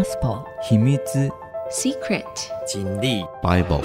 [0.00, 0.96] Gospel 秘密
[1.70, 2.24] Secret
[2.66, 3.82] 真理 Bible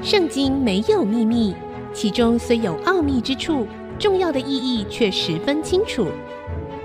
[0.00, 1.56] 圣经没有秘密，
[1.92, 3.66] 其中虽有奥秘之处，
[3.98, 6.06] 重要的意义却十分清楚。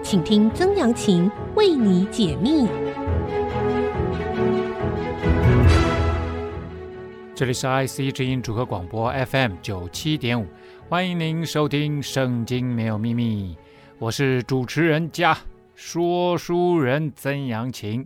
[0.01, 2.67] 请听曾阳晴为你解密。
[7.35, 10.47] 这里是 IC 之音主客广播 FM 九七点五，
[10.89, 13.55] 欢迎您收听《圣经没有秘密》，
[13.99, 15.37] 我是主持人加
[15.83, 18.05] 说书人曾阳晴。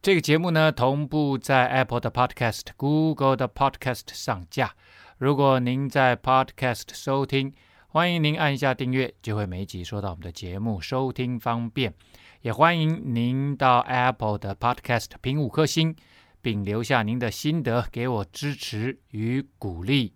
[0.00, 4.72] 这个节目呢，同步在 Apple 的 Podcast、Google 的 Podcast 上架。
[5.18, 7.52] 如果您在 Podcast 收听，
[7.88, 11.92] 欢迎您按下订阅，就会每集收到我们的节目，收听方便。
[12.42, 15.96] 也欢迎您到 Apple 的 Podcast 评五颗星，
[16.40, 20.14] 并留下您的心得，给我支持与鼓励。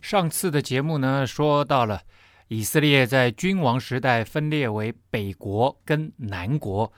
[0.00, 2.02] 上次的节目呢，说到了
[2.52, 6.92] 以色列在君王时代分裂为北国跟南国，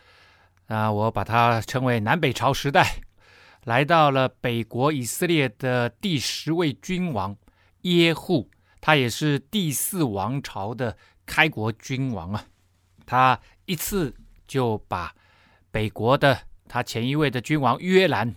[0.67, 2.97] 啊，我把它称为南北朝时代。
[3.63, 7.37] 来到了北国以色列的第十位君王
[7.83, 8.51] 耶户。
[8.81, 12.47] 他也是第四王朝的开国君王啊，
[13.07, 14.13] 他一次
[14.49, 15.15] 就把
[15.71, 18.35] 北国的他前一位的君王约兰，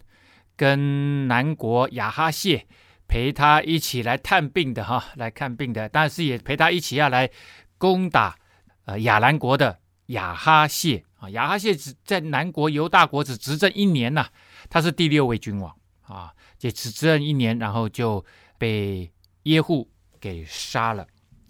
[0.56, 2.68] 跟南国亚哈谢
[3.08, 7.30] 陪他一起来探病的哈，来看病的，但是也陪他一起要来
[7.78, 8.38] 攻打
[8.86, 14.28] 呃亚兰国的亚哈谢啊，亚哈谢只在南国犹大国只执政一年呐，
[14.70, 18.26] 他是第六位君王啊，也只执政一年，然后就
[18.58, 19.12] 被
[19.44, 19.90] 耶户。
[20.20, 21.06] 给杀了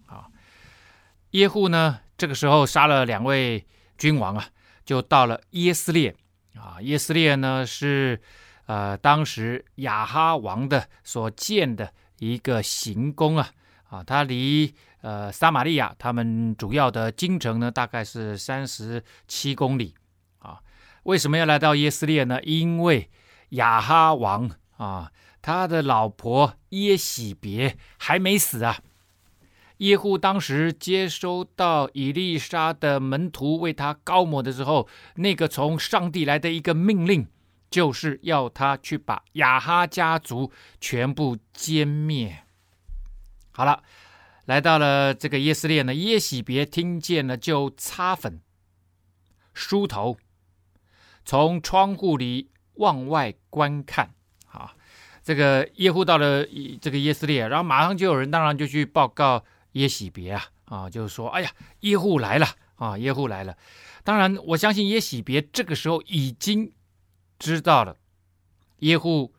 [0.08, 0.28] 啊！
[1.32, 3.66] 耶户呢，这个时候杀了两位
[3.98, 4.50] 君王啊，
[4.84, 6.14] 就到了耶斯列
[6.54, 6.76] 啊。
[6.82, 8.22] 耶斯列呢是
[8.68, 13.50] 呃当时亚哈王的所建的一个行宫啊
[13.90, 19.96] 啊，它离呃撒玛利亚他们主要的京城呢大概是三十七公里
[20.40, 20.60] 啊。
[21.04, 22.40] 为什么要来到耶斯列呢？
[22.44, 23.10] 因为
[23.50, 25.12] 亚哈王啊。
[25.40, 28.80] 他的老婆耶洗别还没死啊！
[29.78, 37.28] 耶户当时接收到以利沙的门徒为他膏抹的时候，那个从上帝来的一个命令，
[37.70, 42.44] 就是要他去把亚哈家族全部歼灭。
[43.52, 43.84] 好了，
[44.46, 48.42] 来到了这个耶斯列呢，耶喜别听见了，就擦粉、
[49.54, 50.18] 梳头，
[51.26, 54.14] 从窗户里往外观看。
[54.52, 54.74] 啊
[55.24, 56.46] 这个耶户到了
[56.80, 61.52] 这个耶斯列，然后马上就有人，当然就去报告耶喜别啊，啊，就是说，哎呀，
[61.82, 63.58] 耶户来了啊，耶户来了。
[64.06, 66.72] 当然，我相信耶喜别这个时候已经
[67.40, 67.96] 知道了，
[68.80, 69.34] 耶户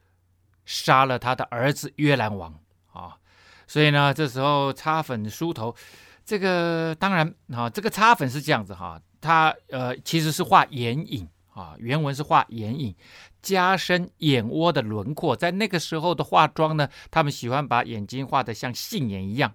[0.65, 2.59] 杀了他的儿子约兰王
[2.93, 3.17] 啊，
[3.67, 5.75] 所以呢，这时候擦粉梳头，
[6.25, 12.95] 这个当然啊，这个擦粉是这样子哈，他呃其实是画眼影啊，原文是画眼影。
[13.41, 19.55] 加深眼窝的轮廓，在那个时候的化妆呢，他们喜欢把眼睛画得像杏眼一样，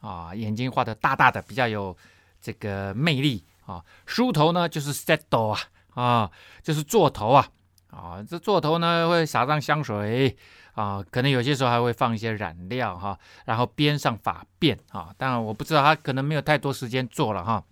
[0.00, 1.94] 啊，眼睛画得大大的，比较有
[2.40, 3.84] 这个魅力啊。
[4.06, 5.60] 梳头呢，就是 settle 啊，
[5.90, 6.30] 啊，
[6.62, 7.46] 就是做头啊，
[7.90, 10.36] 啊，这座头呢会撒上香水
[10.72, 15.14] 啊，可能有些时候还会放一些染料哈、然后编上发辫啊。
[15.16, 17.64] 当然我不知道他可能没有太多时间做了哈、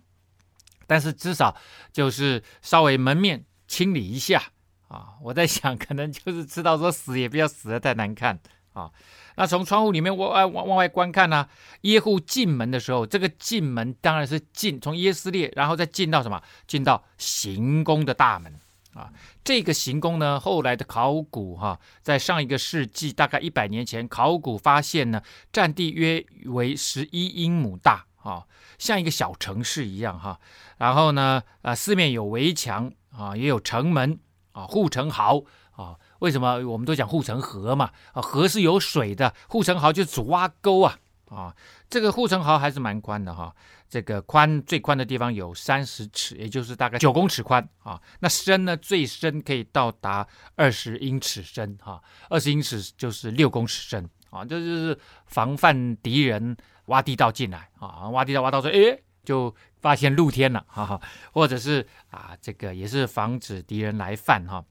[0.85, 1.55] 但是至少
[1.91, 4.41] 就是稍微门面清理一下。
[4.87, 8.39] 啊，我在想，可能就是知道说死也不要死的太难看
[8.71, 8.89] 啊。
[9.35, 11.49] 那从窗户里面往外往往外观看呢、啊，
[11.81, 16.41] 耶户进门的时候，这个进门当然是进从耶斯列，然后再进到什么？
[16.67, 18.57] 进到行宫的大门
[18.97, 19.13] 啊。
[19.43, 25.21] 这个行宫呢，后来的考古哈、在上一个世纪大概一百年前，考古发现呢，
[25.53, 28.47] 占地约为十一英亩大啊，
[28.79, 30.39] 像一个小城市一样哈、
[30.77, 34.19] 然后呢，啊，四面有围墙啊，也有城门。
[34.57, 35.43] 啊，护城壕
[35.73, 37.91] 啊，为什么我们都讲护城河嘛？
[38.13, 40.97] 啊，河是有水的，护城壕就是挖沟啊。
[41.29, 41.55] 啊，
[41.91, 43.53] 这个护城壕还是蛮宽的哈、啊，
[43.89, 48.01] 这个宽最宽的地方有三十尺，也就是大概九公尺宽啊。
[48.19, 54.43] 那深呢，最深可以到达二十英尺深哈，二十英尺就是六公尺深啊。
[54.45, 58.99] 这就是防范敌人挖地道进来啊，挖地道挖到说，哎。
[59.27, 61.01] 就发现露天了，哈哈，
[61.33, 64.63] 或者是啊，这个也是防止敌人来犯哈。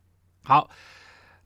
[0.44, 0.70] 好，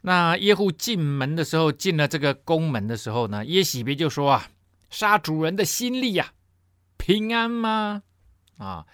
[0.03, 4.49] 那耶户进门的时候，进了这个宫门的时候呢，耶洗别就说啊，
[4.91, 6.33] 杀主人的心力呀，
[7.01, 8.03] 平安吗？
[8.59, 8.87] 啊，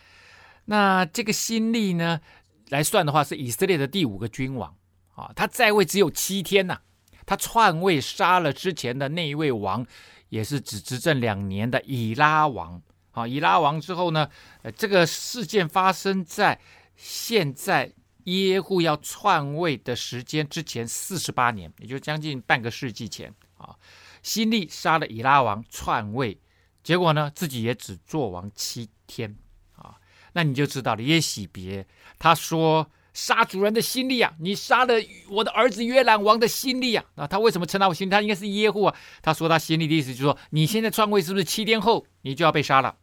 [0.66, 2.20] 那这个新历呢，
[2.68, 4.76] 来算的话是以色列的第五个君王
[5.16, 6.80] 啊，他在位只有七天呐、
[7.26, 9.84] 他篡位杀了之前的那一位王，
[10.28, 12.80] 也是只执政两年的以拉王。
[13.10, 14.30] 啊，以拉王之后呢，
[14.62, 16.60] 呃，这个事件发生在
[16.94, 17.92] 现在
[18.24, 23.74] 耶户要篡位的时间之前四十八年，也就将近半个世纪前啊，
[24.22, 26.38] 新历杀了以拉王篡位，
[26.86, 29.36] 结果呢，自己也只做王七天
[29.74, 29.96] 啊，
[30.34, 31.84] 那你就知道了耶洗别
[32.16, 32.88] 他说。
[33.16, 34.34] 杀主人的心力啊！
[34.40, 34.92] 你杀了
[35.30, 37.02] 我的儿子约兰王的心力啊！
[37.14, 38.10] 那他为什么称他为心？
[38.10, 38.94] 他应该是耶户啊。
[39.22, 42.94] 他说他辛利的意思就是说，你现在篡位是不是七天后你就要被杀了，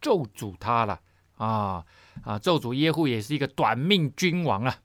[0.00, 0.98] 咒诅他了
[1.36, 1.84] 啊
[2.22, 2.38] 啊！
[2.38, 4.78] 咒诅耶户也是一个短命君王啊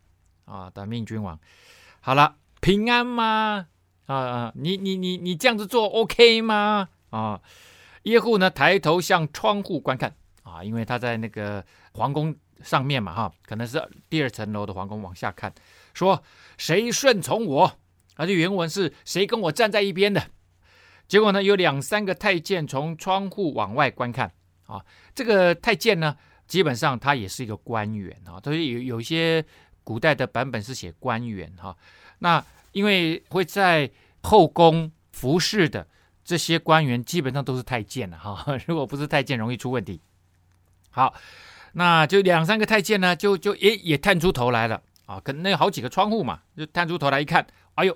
[0.44, 0.70] 啊！
[0.70, 1.40] 短命君王，
[2.02, 3.68] 好了，平安吗？
[4.08, 4.52] 啊！
[4.56, 6.90] 你你你你这样子做 OK 吗？
[7.12, 7.40] 啊！
[8.10, 10.14] 耶户呢，抬头向窗户观看
[10.44, 12.36] 啊，因为他在那个皇宫。
[12.62, 15.50] 上面嘛，哈，可能是第二层楼的皇宫，往下看，
[15.94, 16.22] 说
[16.58, 17.80] 谁顺从我？
[18.16, 20.22] 而且原文是谁跟我站在一边的？
[21.08, 24.30] 结果呢，有两三个太监从窗户往外观看
[24.66, 24.84] 啊。
[25.16, 26.18] 这个太监呢，
[26.48, 28.42] 基本上他也是一个官员啊。
[28.44, 29.42] 所以有有些
[29.86, 31.74] 古代的版本是写官员哈。
[32.18, 33.90] 那因为会在
[34.24, 35.88] 后宫服侍的
[36.30, 38.46] 这些官员，基本上都是太监了哈。
[38.68, 40.00] 如果不是太监，容易出问题。
[40.92, 41.14] 好。
[41.74, 47.46] 那就两三个太监呢，就就也也探出头来了啊，跟那有好几个窗户嘛，就探出头来一看，
[47.76, 47.96] 哎呦，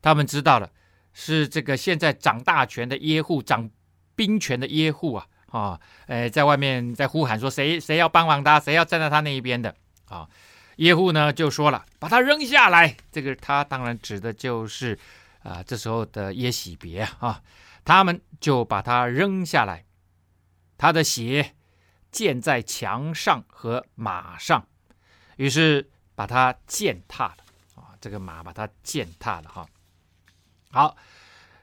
[0.00, 0.70] 他们知道了，
[1.12, 3.68] 是这个现在掌大权的耶户，掌
[4.16, 9.74] 兵权的耶户啊，啊，哎，在外面在呼喊说谁谁要帮忙他，谁要站在他那一边的
[10.06, 10.26] 啊，
[10.76, 14.98] 耶户呢就说了，把他扔下来，这个他当然指的就是
[15.42, 17.42] 啊，这时候的耶喜别啊，
[17.90, 19.84] 他们就把他扔下来，
[20.78, 21.56] 他的血。
[22.12, 24.64] 溅在墙上和马上，
[25.36, 27.36] 于是把它践踏了
[27.74, 27.94] 啊！
[28.00, 29.66] 这个马把它践踏了哈。
[30.70, 30.96] 好，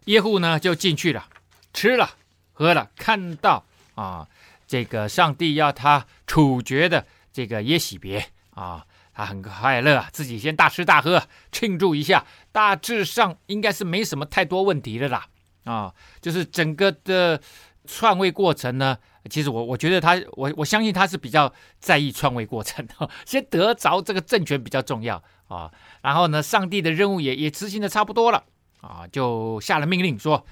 [0.06, 1.30] 耶户呢就进去了，
[1.74, 2.12] 吃了
[2.52, 3.66] 喝了，看到
[3.96, 4.28] 啊，
[4.66, 15.28] 这个上帝要他处决的这个耶洗别啊，他很快乐，自己先大吃大喝庆祝一下，大致上应该是没什么太多问题的啦
[15.68, 17.40] 啊，就是整个的
[17.86, 18.98] 篡位过程呢。
[19.30, 25.69] 其实我我觉得他我我相信他是比较在意篡位过程的， 先得着这个政权比较重要啊。
[26.02, 28.46] 然后呢，上帝的任务也也执行的差不多了
[28.80, 30.46] 啊，就下了命令说：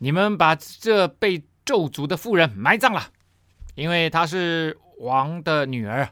[0.00, 3.10] 你们把这被咒诅的妇人埋葬了，
[3.76, 6.08] 因为她是王的女儿，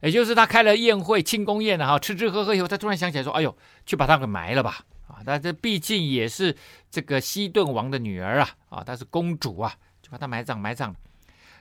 [0.00, 3.56] 也就是他开了宴会庆功宴了哈，吃吃喝喝以后，他突然想起来说：哎呦，
[3.86, 4.80] 去把她给埋了吧！
[5.24, 6.56] 但这毕竟也是
[6.90, 10.94] 这个西顿王的女儿啊啊，她是公主啊，就把她埋葬埋葬。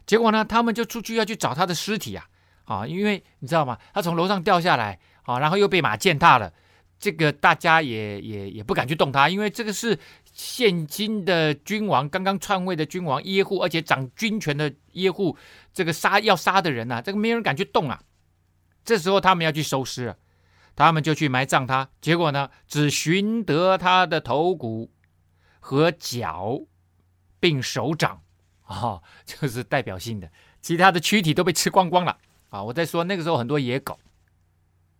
[0.05, 2.27] 结果呢，他们就出去要去找他的尸体啊，
[2.65, 3.77] 啊，因为你知道吗？
[3.93, 6.51] 他从楼上掉下来啊，然后又被马践踏了，
[6.99, 9.97] 这个大家也也也不敢去动他，因为这个是
[10.33, 15.37] 现今的君王，刚刚篡位的君王耶户，而且掌军权的耶户，
[15.71, 18.01] 这个杀要杀的人呐、啊，这个没人敢去动啊。
[18.83, 20.13] 这时候他们要去收尸，
[20.75, 24.91] 他们就去埋葬他，结果呢，只寻得他的头骨
[25.59, 26.61] 和脚，
[27.39, 28.21] 并手掌。
[28.65, 30.31] 哦， 就是代表性的，
[30.61, 32.17] 其他的躯体都被吃光光了
[32.49, 32.63] 啊！
[32.63, 33.99] 我在说那个时候很多野狗，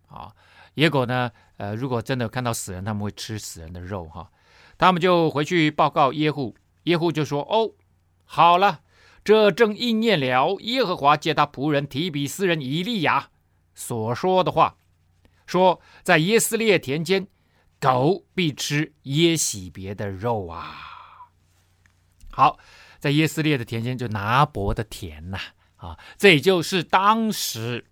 [0.10, 0.34] 啊，
[0.74, 4.30] 野狗呢，呃，如果真的看到死人，他们会吃死人的肉哈。
[4.78, 7.72] 他们就回去报告耶户，耶户就说：“哦，
[8.26, 8.82] 好了，
[9.24, 13.30] 这正应验了耶和华借他仆人提比斯人以利亚
[13.74, 14.76] 所说的话，
[15.52, 17.28] 说在耶斯列田间，
[17.80, 20.78] 狗必吃耶洗别的肉啊。”
[22.32, 22.58] 好。
[23.02, 25.40] 在耶斯列的田间，就拿伯的田呐，
[25.78, 27.84] 啊，这也就是当时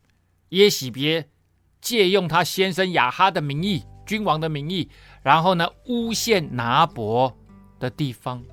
[0.49, 1.27] 耶洗别
[1.81, 4.87] 借用他先生亚哈的名义，君王的名义，
[5.23, 7.35] 然后呢诬陷拿伯
[7.79, 8.45] 的地方，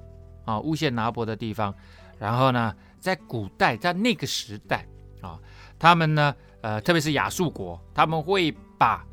[0.47, 1.75] 啊，诬陷拿伯的地方，
[2.19, 4.89] 然后呢，在古代，在那个时代，
[5.21, 5.39] 啊，
[5.79, 9.05] 他们呢，呃，特别是亚述国，他们会把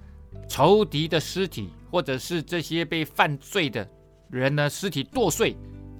[0.47, 3.87] 仇敌的尸体，或者是这些被犯罪的
[4.29, 5.55] 人呢尸体剁碎，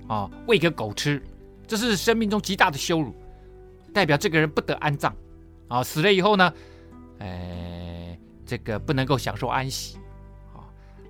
[0.08, 1.22] 啊，喂给狗吃。
[1.66, 3.16] 这是生命中极大的羞辱，
[3.94, 5.14] 代表这个人不得安葬，
[5.70, 6.54] 啊，死了以后呢，
[7.20, 9.98] 哎，这个不能够享受安息，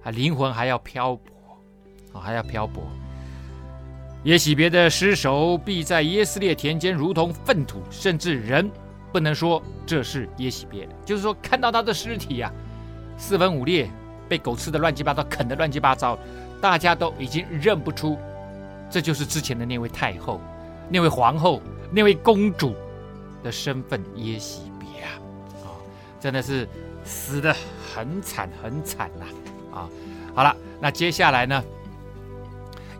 [0.03, 1.33] 啊，灵魂还要漂泊，
[2.13, 2.83] 啊，还要漂泊。
[4.23, 8.71] 也许别的尸首必在耶斯列田间，如同粪土，甚至人
[9.13, 12.51] 不能说这是耶洗别，就是说看到他的尸体呀，
[13.15, 13.87] 四分五裂，
[14.27, 16.17] 被狗吃的乱七八糟，啃的乱七八糟，
[16.59, 18.17] 大家都已经认不出。
[18.89, 20.41] 这就是之前的那位太后，
[20.89, 22.75] 那位皇后，那位公主
[23.43, 25.13] 的身份耶洗别啊，
[25.63, 25.69] 啊，
[26.19, 26.67] 真的是
[27.03, 27.55] 死得
[27.93, 29.25] 很惨很惨呐！
[29.77, 29.89] 啊，
[30.33, 31.63] 好了，那接下来呢，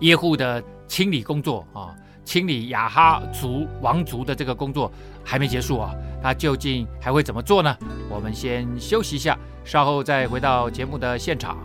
[0.01, 4.91] 耶户的清理工作啊，清理雅哈族王族的这个工作
[5.23, 7.77] 还没结束啊，他究竟还会怎么做呢？
[8.09, 11.57] 我们先休息一下，稍后再回到节目的现场。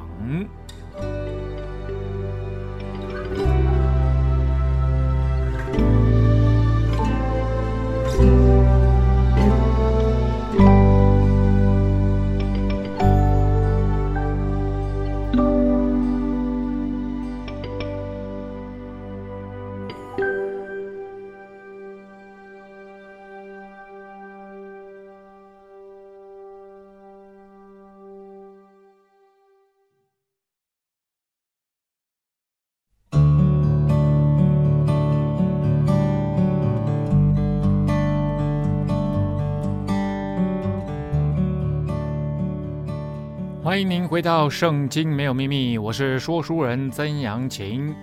[43.78, 47.94] 欢迎您回到《圣经没有秘密》，我是说书人曾阳晴。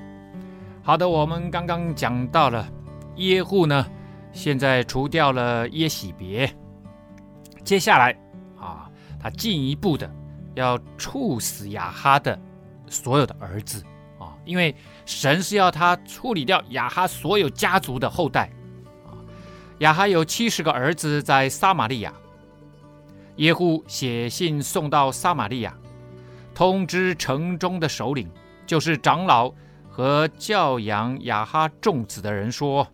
[0.82, 2.66] 好的，我们刚刚讲到了
[3.18, 3.86] 耶户呢，
[4.32, 6.50] 现在除掉了耶洗别，
[7.66, 8.18] 接下来
[8.58, 8.90] 啊，
[9.20, 10.10] 他进一步的
[10.54, 12.40] 要处死亚哈的
[12.88, 13.84] 所有的儿子
[14.18, 14.74] 啊，因为
[15.06, 18.50] 神是要他处理掉亚哈所有家族的后代
[19.06, 19.12] 啊。
[19.80, 22.14] 亚哈有七十个儿子在撒玛利亚。
[23.38, 25.78] 耶户写信送到撒玛利亚，
[26.54, 28.30] 通知城中的首领，
[28.66, 29.54] 就是长老
[29.90, 32.88] 和教养雅哈众子的人说：“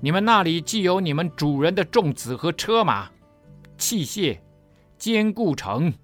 [0.00, 3.10] 你们那里既有你们主人的众子和车马、
[3.78, 4.38] 器械，
[4.98, 5.94] 坚固城，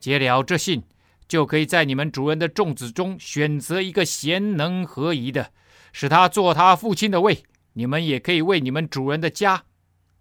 [0.00, 0.82] 接了这信，
[1.28, 5.50] 就可以在你们主人的众子中选择一个贤能合宜的，
[5.92, 7.44] 使他做他父亲的位。
[7.74, 9.64] 你们也可以为你们主人的家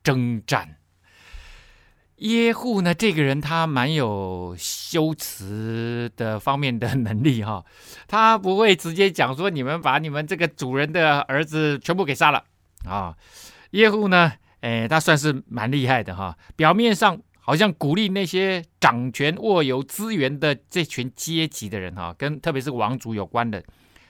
[0.04, 0.76] 征战。”
[2.20, 7.66] 耶户呢，这个人他蛮有修辞的方面的能力哈、哦，
[8.08, 12.46] 他不会直接讲说，你们把你们这个主人的儿子全部给杀了
[12.88, 13.14] 啊、
[13.72, 14.32] 耶户呢，
[14.62, 23.62] 哎，他算是蛮厉害的哈、表面上好像鼓励那些掌权握有资源的这群阶级的人哈、跟特别是王族有关的，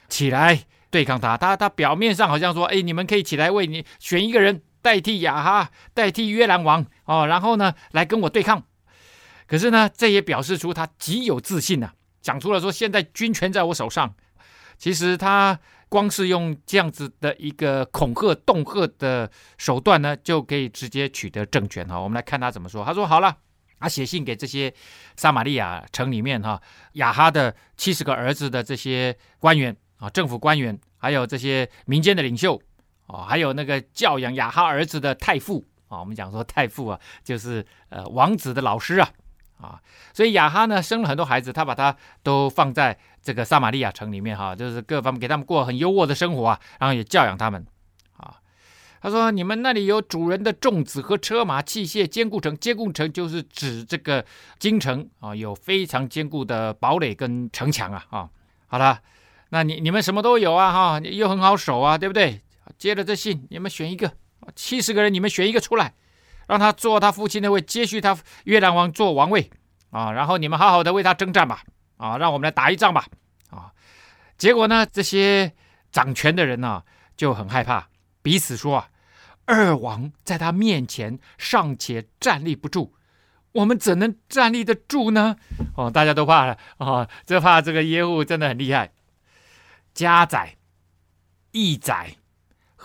[0.09, 1.35] 起来对抗他。
[1.35, 4.61] 他他表面上好像说，哎，你们可以起来为你选一个人。
[4.85, 8.61] 代替亚哈，代替约兰王哦，然后呢，来跟我对抗。
[9.47, 14.13] 可是呢，这也表示出他极有自信呐、啊，讲出了说现在军权在我手上。
[14.77, 19.27] 其实他光是用这样子的一个恐吓、恫吓的
[19.57, 21.99] 手段呢，就可以直接取得政权哈。
[21.99, 22.85] 我们来看他怎么说。
[22.85, 23.35] 他说：“好了，
[23.79, 24.71] 他写信给这些
[25.15, 26.61] 撒玛利亚城里面哈
[26.93, 32.61] 亚哈的七十个儿子的这些官员啊，政府官员，还有这些民间的领袖。”
[33.07, 39.09] 哦，还有那个教养亚哈儿子的太傅啊，我们讲说太傅啊，就是呃王子的老师啊
[39.61, 39.79] 啊，
[40.13, 47.65] 所以亚哈呢生了很多孩子，他把他都放在这个撒玛利亚城里面哈、就是各方面给他们过很优渥的生活啊，然后也教养他们
[48.17, 48.35] 啊。
[49.01, 54.25] 他说：“你们那里有主人的众子和车马器械，坚固城，坚固城就是指这个
[54.57, 58.29] 京城啊，有非常坚固的堡垒跟城墙啊啊。
[58.65, 58.99] 好了，
[59.49, 62.41] 那你你们什么都有啊哈，又很好守啊，对不对？”
[62.77, 64.11] 接了这信，你们选一个，
[64.55, 65.93] 七十个人，你们选一个出来，
[66.47, 69.49] 让他做他父亲的位，接续他越南王做王位
[69.91, 70.11] 啊。
[70.11, 71.63] 然后你们好好的为他征战吧，
[71.97, 73.07] 啊，让我们来打一仗吧，
[73.49, 73.71] 啊。
[74.37, 75.53] 结果呢，这些
[75.91, 76.83] 掌权的人呢、啊、
[77.15, 77.87] 就很害怕，
[78.21, 78.89] 彼此说啊，
[79.45, 82.93] 二王在他面前尚且站立不住，
[83.53, 85.37] 我们怎能站立得住呢？
[85.77, 88.91] 哦，大家都怕了啊，这怕这个耶户真的很厉害，
[89.93, 90.57] 家宰、
[91.51, 92.17] 役宰。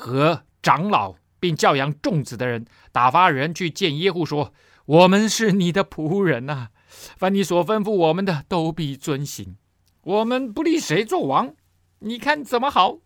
[0.01, 4.55] 和长老并教养众子的人打发人去见耶户，说
[4.87, 9.59] ：“我们是你的仆人呐、凡你所吩咐我们的，都必遵行。
[10.01, 11.55] 我们不立谁做王，
[11.99, 12.97] 你看怎么好，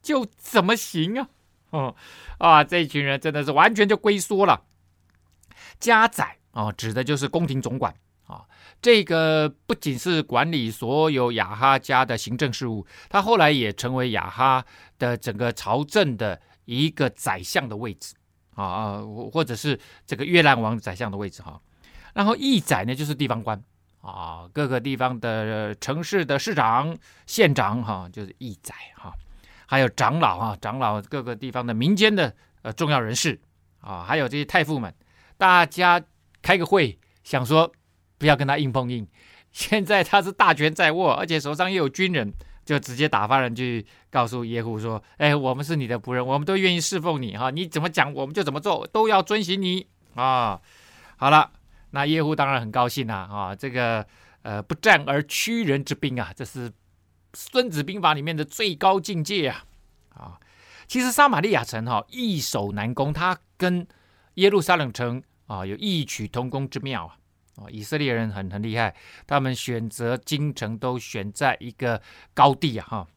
[0.00, 1.28] 就怎么行啊！”
[1.70, 1.94] 哦
[2.38, 4.62] 啊，这群人真的是完全就龟缩了。
[5.78, 7.94] 家宰啊，指的就是宫廷总管。
[8.80, 14.64] 这个不仅是管理所有雅哈家的行政事务，他后来也成为雅哈
[14.98, 18.14] 的整个朝政的一个宰相的位置
[18.54, 21.60] 啊啊，或者是这个越南王宰相的位置哈。
[22.14, 23.62] 然后义宰呢，就是地方官
[24.00, 26.96] 啊，各个地方的城市的市长、
[27.26, 29.12] 县长哈，就是义宰哈。
[29.66, 33.38] 还有长老啊，长老各个地方的民间的呃重要人士
[33.80, 34.94] 啊，还有这些太傅们，
[35.36, 36.02] 大家
[36.40, 37.70] 开个会，想说。
[38.20, 39.08] 不要跟他硬碰硬，
[39.50, 42.30] 现在他是大权在握，而且手上又有军人，
[42.66, 50.60] 就直接打发人去告诉耶户说：“哎，我们是你的仆人，我们都愿意侍奉你哈，你怎么讲我们就怎么做，都要遵循你啊。”
[51.16, 51.50] 好了，
[51.92, 54.06] 那耶户当然很高兴呐啊，这个
[54.42, 56.68] 呃不战而屈人之兵啊，这是
[57.32, 59.64] 《孙子兵法》里面的最高境界啊
[60.14, 60.38] 啊！
[60.86, 63.86] 其实撒玛利亚城哈易守难攻，它跟
[64.34, 67.16] 耶路撒冷城啊，有异曲同工之妙啊！
[67.60, 72.00] 啊，以色列人很很厉害，他们选择京城都选在一个
[72.32, 72.86] 高地啊！
[72.88, 73.08] 哈，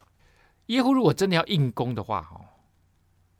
[0.65, 2.41] 耶户如果真的要硬攻的话，哈，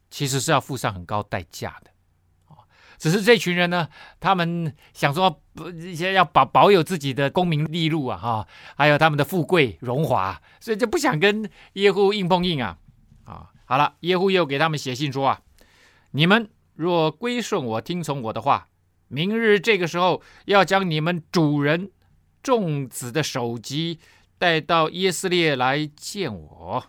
[0.10, 1.92] 其实是要付上很高代价的。
[2.98, 3.90] 只是这群人呢，
[4.22, 12.78] 他们想说不，一些要保保有自己的功名利禄啊，哈，还有他们的富贵荣华，所以就不想跟耶户硬碰硬啊！
[13.26, 15.42] 啊，好了，耶户又给他们写信说啊，
[16.12, 18.70] 你们若归顺我，听从我的话。
[19.14, 21.92] 明日这个时候，要将你们主人
[22.42, 24.00] 众子的首级
[24.40, 26.86] 带到耶斯列来见我。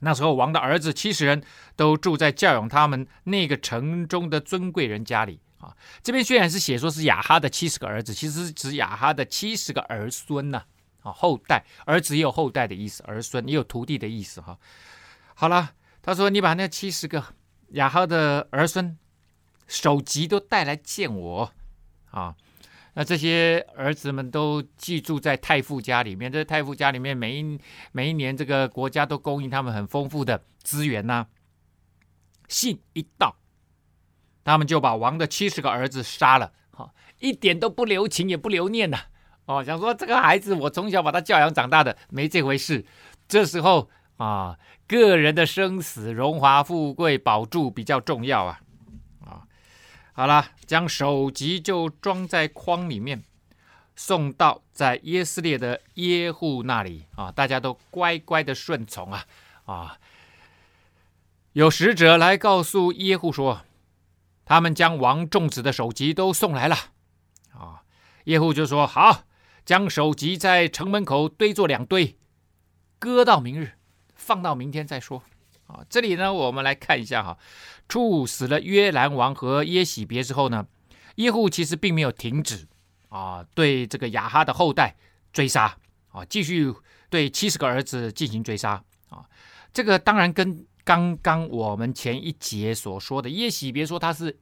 [0.00, 1.42] 那时候，王的儿子七十人
[1.74, 5.74] 都住在教养他们那个城中的尊贵人家里啊。
[6.02, 10.62] 这边虽然是写说是亚哈的七十个儿子，其实是指亚哈的七十个儿孙呐
[11.00, 14.58] 啊，后代，儿子也有后代的意思，儿孙也有徒弟的意思哈。
[15.34, 15.72] 好了，
[16.02, 17.24] 他说你把那七十个
[17.70, 18.98] 亚哈的儿孙。
[19.68, 21.52] 首级都带来见我
[22.10, 22.34] 啊！
[22.94, 26.32] 那这些儿子们都寄住在太傅家里面。
[26.32, 27.60] 这太傅家里面，每一
[27.92, 31.26] 每一年，这个国家都供应他们很丰富的资源呐、
[32.48, 33.36] 信一到，
[34.42, 38.98] 他们就把王的七十个儿子杀了，哈，一点都不留情，也不留念呐。
[39.44, 42.84] 哦，想说这个孩子，我从小把他教养长大的，没这回事。
[43.28, 44.58] 这时候啊，
[44.88, 48.60] 个人的生死、荣华富贵、保住比较重要啊。
[50.18, 53.22] 好了，将首级就装在筐里面，
[53.94, 57.30] 送到在耶斯列的耶户那里啊！
[57.30, 59.24] 大家都乖乖的顺从啊
[59.66, 59.98] 啊！
[61.52, 63.60] 有使者来告诉耶户说，
[64.44, 66.74] 他们将王众子的首级都送来了
[67.52, 67.84] 啊！
[68.24, 69.22] 耶户就说：“好，
[69.64, 72.18] 将首级在城门口堆作两堆，
[72.98, 73.74] 搁到明日，
[74.16, 75.22] 放到明天再说。”
[75.68, 77.38] 啊，这里呢，我们来看一下哈。
[77.88, 80.66] 处死了约兰王和耶洗别之后呢，
[81.14, 82.66] 耶户其实并没有停止
[83.08, 84.96] 啊，对这个亚哈的后代
[85.32, 85.74] 追杀
[86.10, 86.74] 啊，继续
[87.08, 89.24] 对七十个儿子进行追杀啊。
[89.72, 94.38] 这个当然跟刚刚我们前一节所说的耶洗别说他是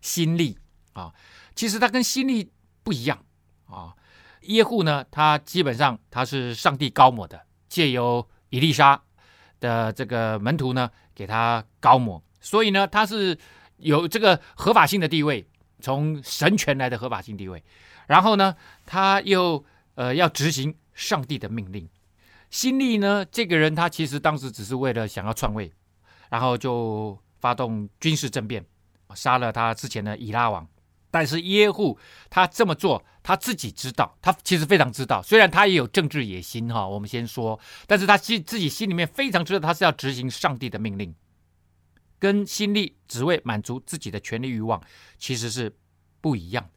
[0.00, 0.58] 新立
[0.92, 1.12] 啊，
[1.54, 2.50] 其实他跟新立
[2.82, 3.24] 不一样
[3.66, 3.94] 啊。
[4.42, 9.02] 耶户呢，他基本上他是上帝高抹的，借由伊丽莎
[9.60, 12.20] 的这个门徒呢，给他高抹。
[12.40, 13.38] 所以呢，他是
[13.76, 15.46] 有这个合法性的地位，
[15.80, 17.62] 从神权来的合法性地位。
[18.06, 21.88] 然后呢，他又呃要执行上帝的命令。
[22.50, 25.70] 新立呢，这个人他其实当时只是为了想要篡位，
[26.30, 28.64] 然后就发动军事政变，
[29.14, 30.66] 杀了他之前的以拉王。
[31.10, 41.14] 但是耶户他这么做，他自己知道，他其实非常知道，虽然他也有政治野心哈，我们先说，但是他心自己心里面非常知道，他是要执行上帝的命令。
[42.18, 44.78] 跟新立只为满足自己的权力欲望，
[45.18, 45.74] 其实是
[46.20, 46.68] 不一样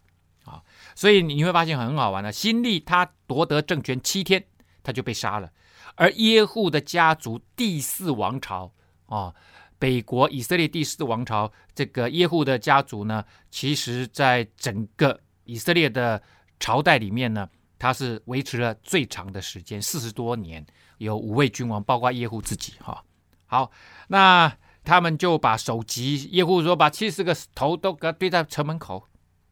[0.45, 0.63] 啊。
[0.95, 4.41] 所以你会发现很好玩的，新立他夺得政权七天，
[4.81, 5.51] 他就被杀了。
[5.95, 8.73] 而耶户的家族第四王朝
[9.05, 9.35] 啊，
[9.83, 16.23] 北国以色列第四王朝，这个耶户的家族呢，其实在整个以色列的
[16.57, 20.65] 朝代里面呢，他是维持了最长的时间，四十多年，
[20.99, 23.03] 有五位君王，包括耶户自己哈。
[23.45, 23.69] 好，
[24.07, 24.55] 那。
[24.85, 29.07] 他们就把首级，耶户说把七十个头都给堆在城门口，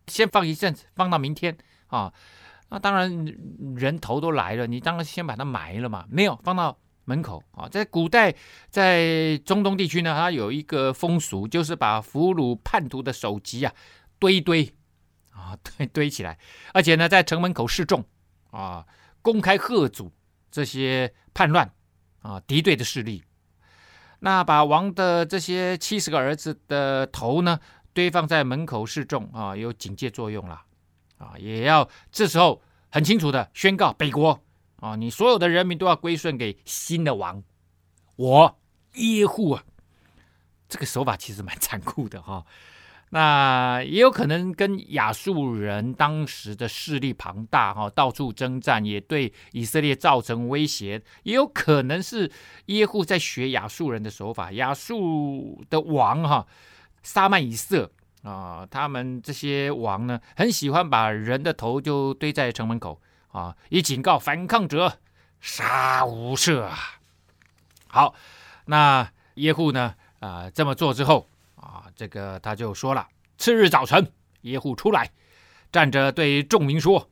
[0.07, 2.11] 先放一阵子，放到明天啊。
[2.67, 3.25] 那当然
[3.77, 6.05] 人头都来了，你当然先把它埋了嘛。
[6.09, 7.67] 没有放到门口啊。
[7.67, 8.35] 在古代，
[8.69, 13.73] 在中东地区呢，它有一个风俗，就是把俘虏叛徒的首级啊
[14.19, 14.73] 堆一堆
[15.29, 16.37] 啊 堆堆起来，
[16.73, 18.05] 而且呢在城门口示众
[18.51, 18.85] 啊，
[19.21, 20.11] 公开吓阻
[20.49, 21.73] 这些叛乱
[22.21, 23.23] 啊敌对的势力。
[24.19, 27.59] 那把王的这些七十个儿子的头呢，
[27.91, 30.61] 堆放在门口示众啊，有警戒作用了
[31.17, 32.61] 啊，也要这时候
[32.91, 34.39] 很清楚的宣告北国
[34.81, 37.41] 啊，你所有的人民都要归顺给新的王，
[38.17, 38.59] 我
[38.95, 39.63] 耶户啊，
[40.67, 42.45] 这个手法其实蛮残酷的哈。
[43.11, 51.01] 那也有可能跟亚述人当时的势力庞大哈，到处征战，也对以色列造成威胁。
[51.23, 52.31] 也有可能是
[52.67, 54.51] 耶户在学亚述人的手法。
[54.53, 56.47] 亚述的王哈
[57.03, 57.91] 撒曼以色
[58.23, 64.99] 啊，他们这些王呢，很喜欢把人的头就堆在城门口啊，以警告反抗者
[65.39, 66.69] 杀无赦。
[67.87, 68.15] 好，
[68.65, 71.27] 那耶户呢啊这么做之后。
[71.55, 75.11] 啊，这个他就说了，次日早晨，耶户出来，
[75.71, 77.07] 站着对众民说：“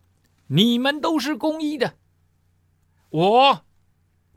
[0.48, 1.94] 你们都是公义的，
[3.10, 3.64] 我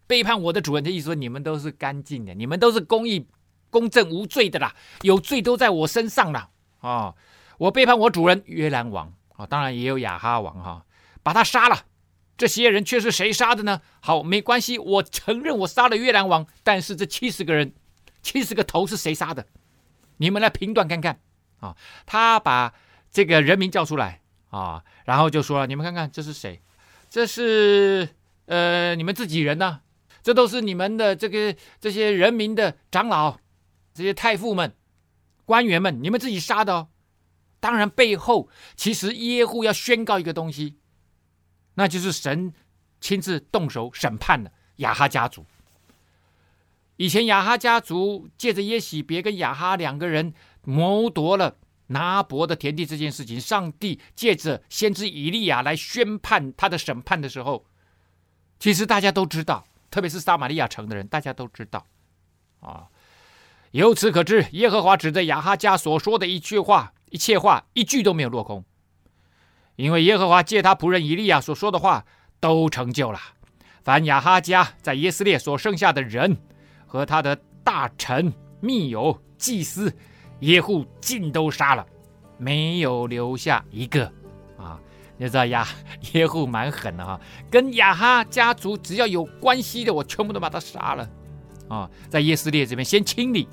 [0.07, 3.27] 背叛我的主人的意思说，你们都是干净的，你们都是公义、
[3.71, 7.15] 公正、无罪的啦，有罪都在我身上了啊！
[7.57, 10.85] 我背叛我主人约兰王啊，当然也有亚哈王哈，
[11.23, 11.87] 把他杀了。
[12.37, 13.83] 这些人却是谁杀的呢？
[14.01, 17.73] 好，没关系，我承认我杀了越南王，但是这七十个人，
[18.23, 19.47] 七十个头是谁杀的？
[20.17, 21.21] 你们来评断看看
[21.61, 21.77] 啊！
[22.07, 22.73] 他把
[23.13, 26.61] 这个人名叫出来啊，然后就说了：你们看看这是谁？
[27.09, 28.09] 这是
[28.47, 29.81] 呃你们自己人呢、
[30.23, 33.39] 这都是你们的这个这些人民的长老，
[33.95, 34.75] 这些太傅们、
[35.45, 36.89] 官员们，你们自己杀的哦。
[37.61, 40.79] 当然背后其实耶户要宣告一个东西。
[41.75, 42.53] 那就是神
[43.01, 45.45] 亲自动手审判了亚哈家族。
[46.97, 51.57] 以前亚哈家族借着耶洗别跟亚哈两个人谋夺了
[51.89, 57.65] 拿伯的田地这件事情，上帝借着先知以利亚来宣判他的审判的时候，
[58.59, 61.87] 其实大家都知道，特别是撒玛利亚城的人，大家都知道
[62.61, 62.87] 啊。
[63.73, 68.65] 由此可知，耶和华指着亚哈家所说的一句话，一切话一句都没有落空。
[69.77, 72.05] 因为耶和华借他仆人以利亚所说的话
[72.41, 73.19] 都成就了，
[73.83, 76.37] 凡亚哈家在耶斯列所剩下的人
[76.87, 79.93] 和他的大臣、密友、祭司
[80.41, 81.87] 耶户尽都杀了，
[82.37, 84.05] 没有留下一个。
[84.59, 84.79] 啊，
[85.17, 85.67] 你知道呀
[86.13, 91.09] 耶户蛮狠的哈，跟亚哈家族只要有关系的，我全部都把他杀了。
[91.69, 93.49] 啊，在耶斯列这边先清理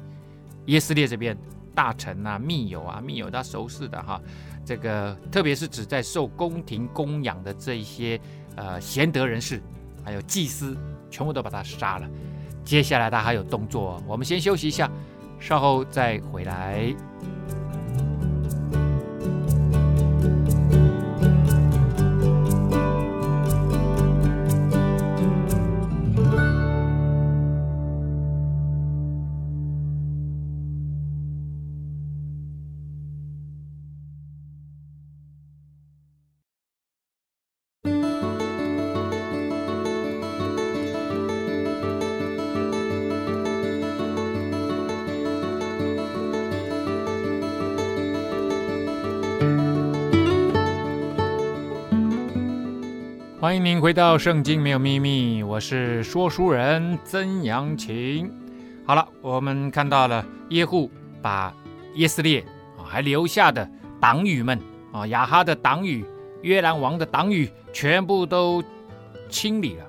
[0.65, 1.37] 耶斯列这边
[1.73, 4.21] 大臣啊、密友啊、密友他熟识的哈。
[4.69, 8.21] 这个特别是指在受宫廷供养的这一些
[8.55, 9.59] 呃贤德人士，
[10.05, 10.77] 还有祭司，
[11.09, 12.07] 全部都把他杀了。
[12.63, 14.87] 接下来他还有动作，我们先休息一下，
[15.39, 16.93] 稍后再回来。
[53.89, 58.31] 回到《圣经没有秘密》，我是说书人曾阳晴。
[58.85, 60.91] 好了，我们看到了耶户
[61.23, 61.51] 把
[61.95, 62.45] 耶斯列
[62.77, 63.67] 啊还留下的
[63.99, 64.59] 党羽们
[64.91, 66.05] 啊亚哈的党羽、
[66.43, 68.63] 约兰王的党羽全部都
[69.27, 69.85] 清理了。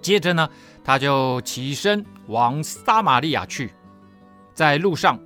[0.00, 0.48] 接着呢，
[0.82, 3.70] 他就起身往撒玛利亚去，
[4.54, 5.20] 在路上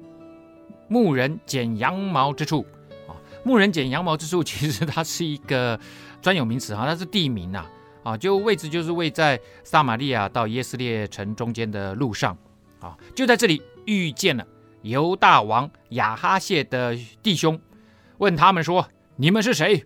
[0.88, 2.66] 牧人剪羊毛之处
[3.06, 5.78] 啊，牧人剪羊毛之处，其实它是一个。
[6.20, 7.64] 专有名词啊，它是地名呐，
[8.02, 12.36] 啊，就位置就是位在撒玛利亚到耶斯列城中间的路上，
[12.80, 14.46] 啊，就在这里遇见了
[14.82, 17.60] 犹大王亚哈谢的弟兄，
[18.18, 19.84] 问他们说：“你们是谁？”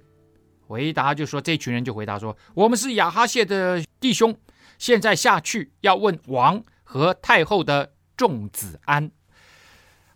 [0.68, 4.37] 回答就说：“这群人就回答说，我们是亚哈谢的弟兄，
[4.79, 9.11] 现在下去要问王和太后的众子安。”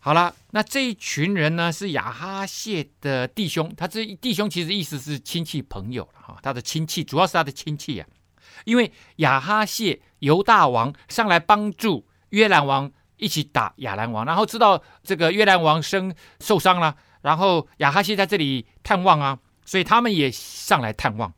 [0.07, 21.35] 好了，那这一群人呢，是亚哈谢的弟兄，他这弟兄其实意思是亲戚朋友哈，他的亲戚主要是他的亲戚呀、啊，因为亚哈谢犹大王上来帮助约兰王一起打亚兰王，然后知道这个约兰王生受伤了，然后亚哈谢在这里探望啊，所以他们也上来探望。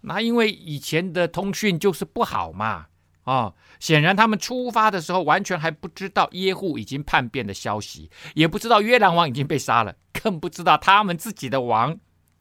[0.00, 2.86] 那因为以前的通讯就是不好嘛。
[3.26, 11.98] 啊、哦，显然他们出发的时候完全还不知道耶户已经叛变的消息，也不知道约兰王已经被杀了，更不知道他们自己的王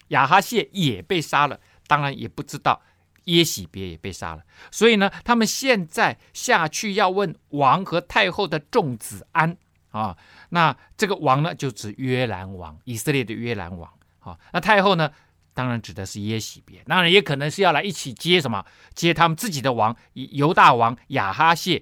[0.09, 2.83] 亚哈谢也被杀了，当然也不知道
[3.23, 4.43] 耶洗别也被杀了。
[4.69, 9.57] 所以呢，他们现在下去要问王和太后的众子安
[9.89, 10.15] 啊、
[10.49, 15.11] 那这个王呢，就指约兰王，以色列的约兰王啊、那太后呢？
[15.55, 18.63] 当然指的是耶洗别，当然也可能是要来一起接什么，
[18.93, 21.81] 接他们自己的王犹大王亚哈谢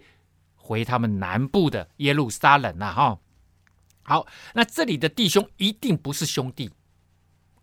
[0.56, 3.20] 回他们南部的耶路撒冷呐、啊、哈。
[4.04, 6.70] 好，那这里的弟兄一定不是兄弟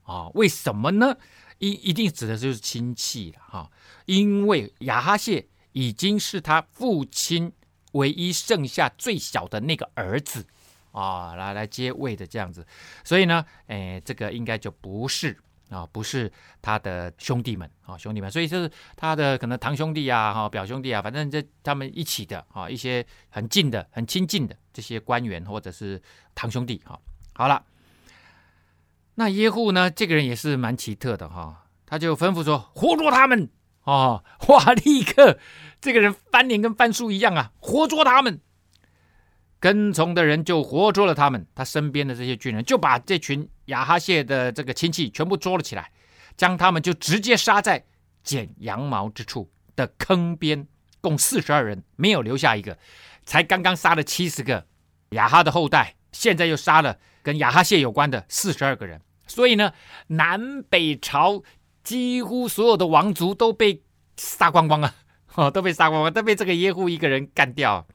[0.02, 0.28] 啊？
[0.34, 1.16] 为什么呢？
[1.58, 3.70] 一一定指的就是亲戚了哈，
[4.06, 7.52] 因为亚哈谢已经是他父亲
[7.92, 10.44] 唯一剩下最小的那个儿子
[10.90, 12.66] 啊，来来接位的这样子，
[13.04, 15.38] 所以呢，哎，这个应该就不是。
[15.70, 16.30] 啊，不是
[16.60, 26.02] 他的兄弟们啊，兄弟们，所以就是他的可能堂兄弟啊，哈，表兄弟啊，反正这他们一起的啊，一些很近的、很亲近的这些官员或者是
[26.34, 26.98] 堂兄弟哈。
[27.32, 27.64] 好了，
[29.14, 33.48] 那耶户呢，这个人也是蛮奇特的哈，他就吩咐说：“活捉他们
[33.82, 35.38] 啊！”哇， 立刻
[35.80, 38.40] 这个人翻脸跟翻书一样啊，活捉他们。
[39.60, 45.92] 跟从的人就活捉了他们，他身边的这些军人就把这群亚哈谢的这个亲戚全部捉了起来，
[46.36, 47.84] 将他们就直接杀在
[48.24, 50.66] 剪羊毛之处的坑边，
[51.02, 52.78] 共四十二人，没有留下一个。
[53.26, 54.66] 才刚刚杀了七十个
[55.10, 59.74] 亚哈的后代，现在又杀了跟亚哈谢有关的四十二个人，所以呢，
[60.06, 61.42] 南北朝
[61.84, 63.82] 几乎所有的王族都被
[64.16, 64.94] 杀光光啊，
[65.36, 67.86] 哦，都被杀光光，都被这个耶户一个人干掉。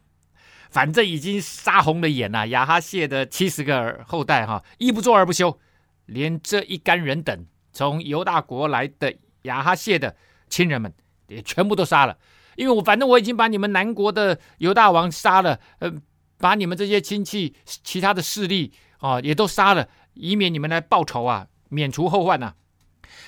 [0.70, 5.60] 反正已经杀红了眼了，亚哈谢的七十个后代哈，一不做二不休，
[6.06, 10.16] 连这一干人等从犹大国来的亚哈谢的
[10.50, 10.94] 亲人们
[11.28, 12.18] 也全部都杀了。
[12.56, 15.92] 因为我反正我已经把你们南国的犹大王杀了，呃，
[16.38, 22.54] 把你们这些亲戚、其他的势力啊，也都杀了，以免你们来报仇啊，免除后患呐、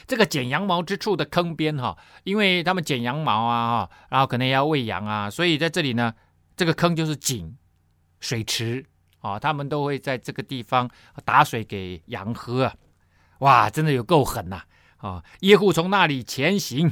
[0.05, 6.13] 这个剪羊毛之处的坑边哈，因为他们剪羊毛啊，然后可能要喂羊啊，所以在这里呢，
[6.57, 7.55] 这个坑就是井、
[8.19, 8.83] 水池
[9.19, 10.89] 啊，他们都会在这个地方
[11.23, 12.75] 打水给羊喝啊。
[13.39, 14.63] 哇，真的有够狠呐！
[14.97, 16.91] 啊，耶户从那里前行。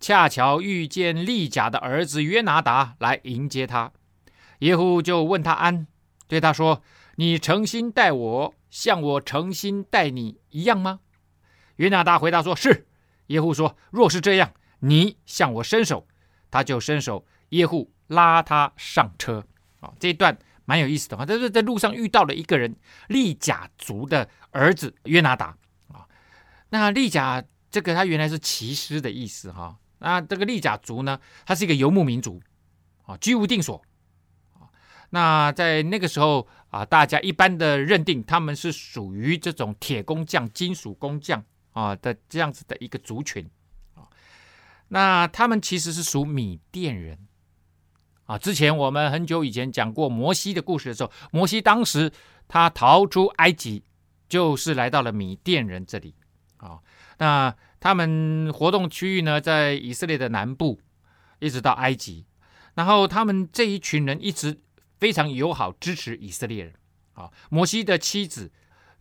[0.00, 3.92] 恰巧遇见利甲的儿子约拿达来迎接他，
[4.58, 5.86] 耶户就问他安，
[6.26, 6.82] 对他说
[7.16, 11.00] ：“你诚心待我，像我诚心待你一样吗？”
[11.76, 12.86] 约拿达回答说：“是。”
[13.28, 16.06] 耶户说：“若是这样，你向我伸手。”
[16.50, 19.44] 他就伸手，耶户拉他上车。
[19.80, 22.74] 啊，这一段蛮有意思的啊，这是在路上遇到了一个人，
[23.08, 25.56] 利甲族的儿子约拿达
[25.88, 26.06] 啊。
[26.70, 29.76] 那利甲这个他原来是骑师的意思哈。
[29.98, 32.42] 那这个利甲族呢，他是一个游牧民族，
[33.04, 33.82] 啊，居无定所，
[35.10, 43.48] 那在那个时候啊，大家一般的认定他们是属于这种铁工匠、金属工匠啊的这样子的一个族群，
[43.94, 44.08] 啊，
[44.88, 47.18] 那他们其实是属米甸人，
[48.26, 52.12] 啊，之前我们很久以前讲过摩西的故事的时候，摩西当时
[52.48, 53.82] 他逃出埃及，
[54.28, 56.14] 就是来到了米甸人这里，
[56.58, 56.80] 啊，
[57.18, 57.54] 那。
[57.84, 60.80] 他们活动区域呢，在以色列的南部，
[61.38, 62.24] 一直到埃及。
[62.72, 64.58] 然后他们这一群人一直
[64.98, 66.72] 非常友好，支持以色列人。
[67.12, 68.50] 啊，摩西的妻子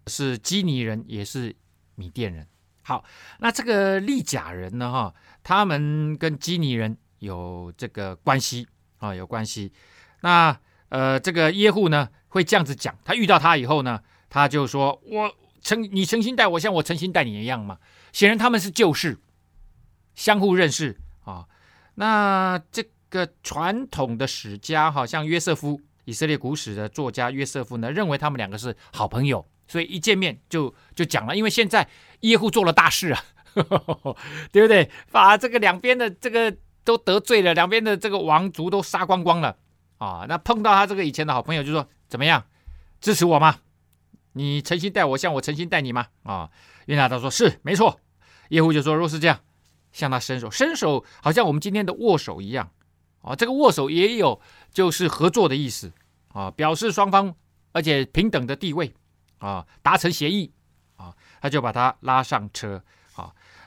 [0.07, 1.55] 是基尼人，也是
[1.95, 2.45] 米甸人。
[2.81, 3.05] 好，
[3.39, 4.91] 那这个利甲人呢？
[4.91, 8.67] 哈，他们跟基尼人有这个关系
[9.03, 9.69] 啊，有关系。
[10.21, 12.97] 那呃，这个耶户呢，会这样子讲。
[13.03, 17.79] 他遇到他以后呢，他就说：“我诚，你诚心待我，像我诚心待你一样嘛。”
[18.13, 19.19] 显然他们是旧识，
[20.15, 21.45] 相互认识啊。
[21.95, 31.35] 那这个传统的史家，哈，像约瑟夫，以色列古史的作家约瑟夫呢，认为他们两个是好朋友，所以一见面就就讲了。
[31.35, 31.85] 因为现在
[32.21, 33.21] 耶户做了大事啊，
[34.53, 34.89] 对不对？
[35.11, 39.57] 把这个两边的这个都得罪了，两边的这个王族都杀光光了
[39.97, 40.25] 啊。
[40.27, 42.45] 那碰到他这个以前的好朋友，就说怎么样，
[42.99, 43.59] 支持我吗？
[44.33, 46.07] 你诚心待我，像我诚心待你吗？
[46.23, 46.49] 啊，
[46.87, 47.99] 约拿达说是没错。
[48.49, 49.39] 耶户就说：“若是这样，
[49.91, 52.69] 向他伸手，伸手好像我们今天的握手一样
[53.21, 53.35] 啊。
[53.35, 54.39] 这个握手也有
[54.71, 55.91] 就是合作的意思
[56.29, 57.33] 啊，表示双方
[57.71, 58.93] 而且平等的地位
[59.39, 60.51] 啊，达成协议
[60.97, 61.15] 啊。
[61.41, 62.83] 他就把他拉上车。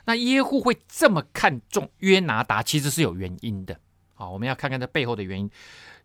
[0.07, 3.77] 那耶户会这么看重约拿达，其实是有原因的
[4.13, 4.31] 好。
[4.31, 5.51] 我们要看看这背后的原因。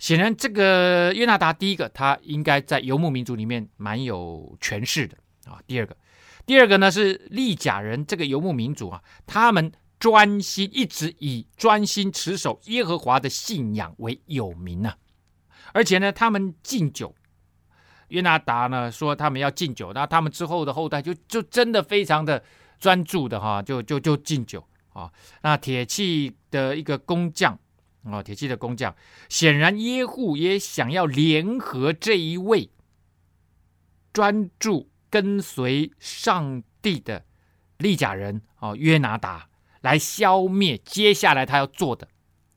[0.00, 5.62] 显然，这个约拿达，第一个他应该在游牧民族里面蛮有权势的啊。
[5.66, 5.96] 第二个。”
[6.44, 14.96] 第二个呢是利甲人这个游牧民族啊，他们专心一直以专心持守耶和华的信仰为有名啊，
[15.72, 17.14] 而且呢，他们敬酒。
[18.08, 22.42] 约拿达呢说他们要敬酒，那他们之后的后代就就真的非常的
[22.82, 25.12] 专注的哈，就就就敬酒啊。
[25.42, 27.56] 那铁器的一个工匠
[28.02, 28.92] 啊，铁器的工匠，
[29.28, 32.68] 显然耶户也想要联合这一位
[34.12, 34.88] 专注。
[35.12, 37.26] 跟随上帝的
[37.76, 39.46] 利甲人哦，约拿达
[39.82, 42.08] 来消灭接下来他要做的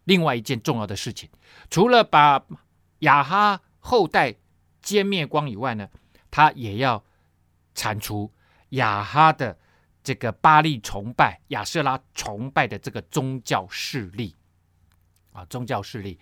[0.05, 1.29] 另外一件重要的事情，
[1.69, 2.45] 除了把
[2.99, 4.35] 亚哈后代
[4.81, 5.89] 歼灭光以外呢，
[6.31, 7.03] 他也要
[7.73, 8.31] 铲除
[8.69, 9.59] 亚哈的
[10.05, 14.33] 这个巴力崇拜、亚瑟拉崇拜的这个宗教势力。
[15.33, 16.17] 啊，宗教势力。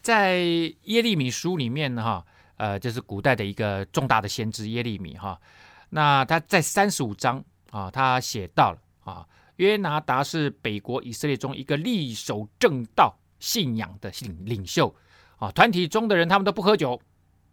[0.00, 0.38] 在
[0.84, 5.38] 耶利米书里面呢，哈，呃，这是古代的一个重大的先知耶利米哈。
[5.90, 14.92] 那他在三十五章啊，他写到了啊，约拿达是北国以色列中一个力守正道信仰的领领袖。
[15.36, 17.00] 啊，团体中的人他们都不喝酒，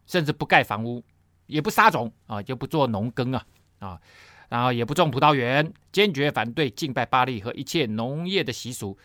[0.07, 1.03] 甚至不盖房屋，
[1.45, 3.45] 也不撒种啊，就不做农耕啊。
[3.77, 4.01] 啊，
[4.49, 8.97] 然后也不种葡萄园，坚决反对敬拜巴力和一切农业的习俗，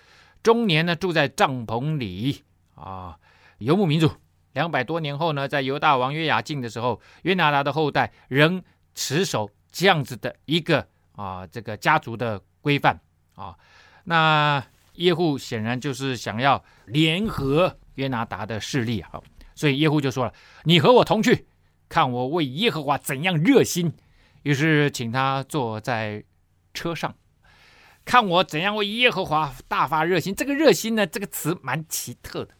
[0.42, 2.42] 终年呢住在帐篷里
[2.74, 3.18] 啊，
[3.59, 4.11] 游牧民族
[4.53, 8.62] 两百多年后呢，在犹大王约雅敬的时候，约拿达的后代仍
[8.94, 13.00] 持守这样子的一个啊这个家族的规范
[13.35, 13.57] 啊。
[14.05, 14.62] 那
[14.94, 19.20] 耶户显然就是想要联合约拿达的势力啊，
[19.55, 21.46] 所以耶户就说了：“你和我同去，
[21.88, 23.92] 看我为耶和华怎样热心。”
[24.42, 26.24] 于是请他坐在
[26.72, 27.14] 车上，
[28.05, 30.35] 看我怎样为耶和华大发热心。
[30.35, 32.55] 这个热心呢，这个词蛮奇特的，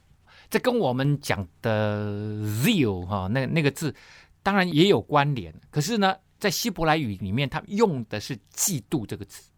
[0.49, 2.05] 这跟我们讲的
[2.45, 3.95] zeal 哈，那那个字
[4.43, 5.55] 当然也有关联。
[5.71, 9.51] 可是呢，在希伯来语里面，他用的是嫉妒这个词，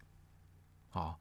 [0.90, 1.16] 啊。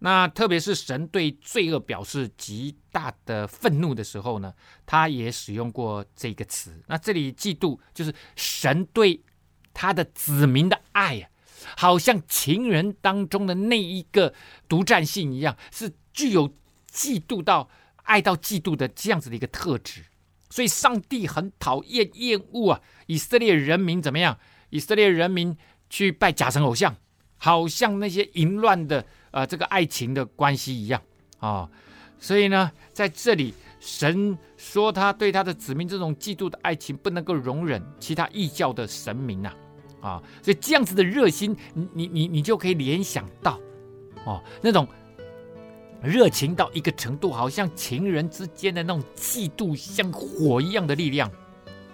[0.00, 4.52] 那特别是神对罪恶表示极大的愤怒的时候呢，
[4.84, 6.82] 他也使用过这个词。
[6.88, 9.22] 那这里嫉妒就是神对
[9.74, 11.28] 他的子民的爱啊，
[11.76, 14.32] 好像情人当中的那一个
[14.66, 16.48] 独占性一样，是具有
[16.90, 17.68] 嫉妒到
[18.04, 20.04] 爱到嫉妒的这样子的一个特质。
[20.48, 24.38] 所以上帝很讨厌厌恶啊，以色列人民怎么样？
[24.70, 25.56] 以色列人民
[25.90, 26.96] 去拜假神偶像，
[27.36, 29.04] 好像那些淫乱的。
[29.34, 31.02] 呃，这个爱情的关系一样
[31.40, 31.70] 啊、哦，
[32.20, 39.52] 所以呢，在这里，神说他对他的子民这种嫉妒的爱情不能够容忍其他异教的神明，啊、
[40.04, 43.58] 哦，所以这样子的热心，你你你你就可以联想到，
[44.24, 44.86] 哦，那种
[46.02, 51.28] 热情到一个程度，好像情人之间的那种嫉妒像火一样的力量，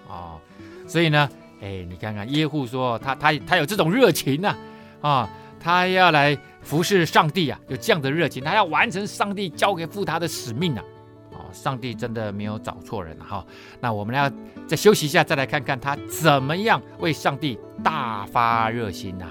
[0.07, 0.41] 啊、哦，
[0.85, 1.29] 所以呢，
[1.61, 4.55] 哎，你看看耶户说他他他有这种热情呐，
[5.01, 5.29] 啊。
[5.63, 10.83] 他要来服侍上帝啊，有这样的热情，他要完成上帝交给付他的使命啊！
[11.53, 13.45] 上帝真的没有找错人哈、
[13.79, 14.31] 那我们要
[14.67, 19.25] 再休息一下，再来看看他怎么样为上帝大发热心呐、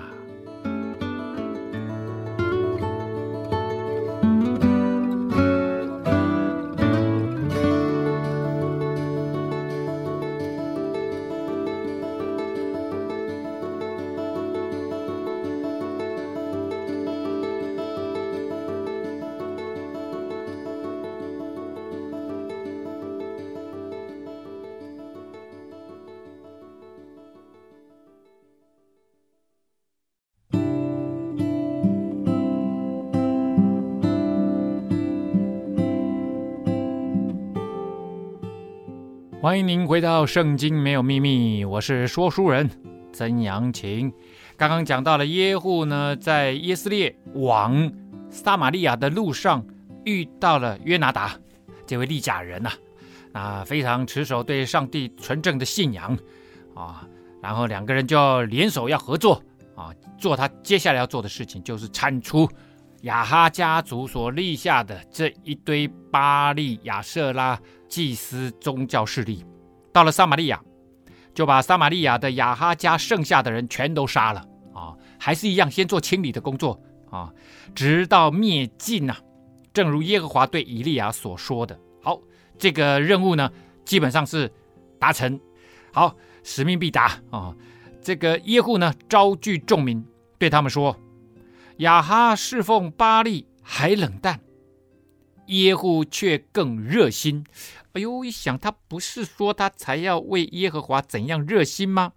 [39.42, 42.68] 欢迎您回到《圣经没有秘密》，我是说书人
[43.10, 44.12] 曾阳晴。
[44.54, 47.90] 刚刚讲到了耶户呢，在耶斯列往
[48.28, 49.64] 撒玛利亚的路上
[50.04, 51.34] 遇到了约拿达
[51.86, 52.70] 这位利甲人呐、
[53.32, 56.14] 啊，非常持守对上帝纯正的信仰
[56.74, 57.08] 啊，
[57.42, 59.42] 然后两个人就联手要合作
[59.74, 62.46] 啊，做他接下来要做的事情，就是铲除
[63.04, 67.58] 亚哈家族所立下的这一堆巴力亚舍拉。
[67.90, 69.44] 祭司宗教势力
[69.92, 70.62] 到了撒玛利亚，
[71.34, 74.40] 就把撒玛利亚的亚哈家剩下的人全都杀了
[74.72, 74.96] 啊！
[75.18, 77.32] 还是一样，先做清理的工作啊，
[77.74, 79.16] 直到灭尽呐。
[79.72, 81.78] 正如耶和华对以利亚所说的。
[82.02, 82.20] 好，
[82.58, 83.50] 这个任务呢，
[83.84, 84.50] 基本上是
[84.98, 85.38] 达成。
[85.92, 87.54] 好，使命必达啊！
[88.00, 90.04] 这个耶户呢，招聚众民，
[90.38, 90.96] 对他们说：
[91.78, 94.40] 亚哈侍奉巴力还冷淡，
[95.46, 97.44] 耶户却更热心。
[97.92, 102.12] 哎呦，一想他不是说他才要为耶和华怎样热心吗？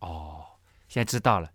[0.00, 0.44] 哦，
[0.88, 1.50] 现在知道了，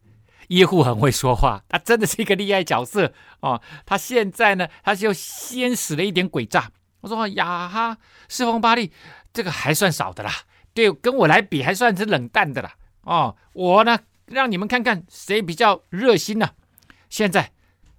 [0.49, 3.61] 耶户很会说话，他真的是一个厉害角色哦。
[3.85, 6.71] 他现在呢，他就先使了一点诡诈。
[7.01, 7.97] 我说呀哈，
[8.29, 8.91] 侍奉巴力
[9.33, 10.31] 这个还算少的啦，
[10.73, 12.75] 对，跟我来比还算是冷淡的啦。
[13.01, 16.51] 哦，我呢，让你们看看谁比较热心呢、
[17.09, 17.51] 现在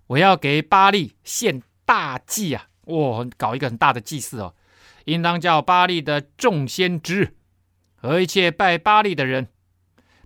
[0.09, 2.69] 我要给巴力献大祭啊！
[2.83, 4.55] 我、哦、搞一个很大的祭祀哦。
[5.07, 7.35] 应当叫巴力的众先知
[7.97, 9.49] 和一切拜巴力的人，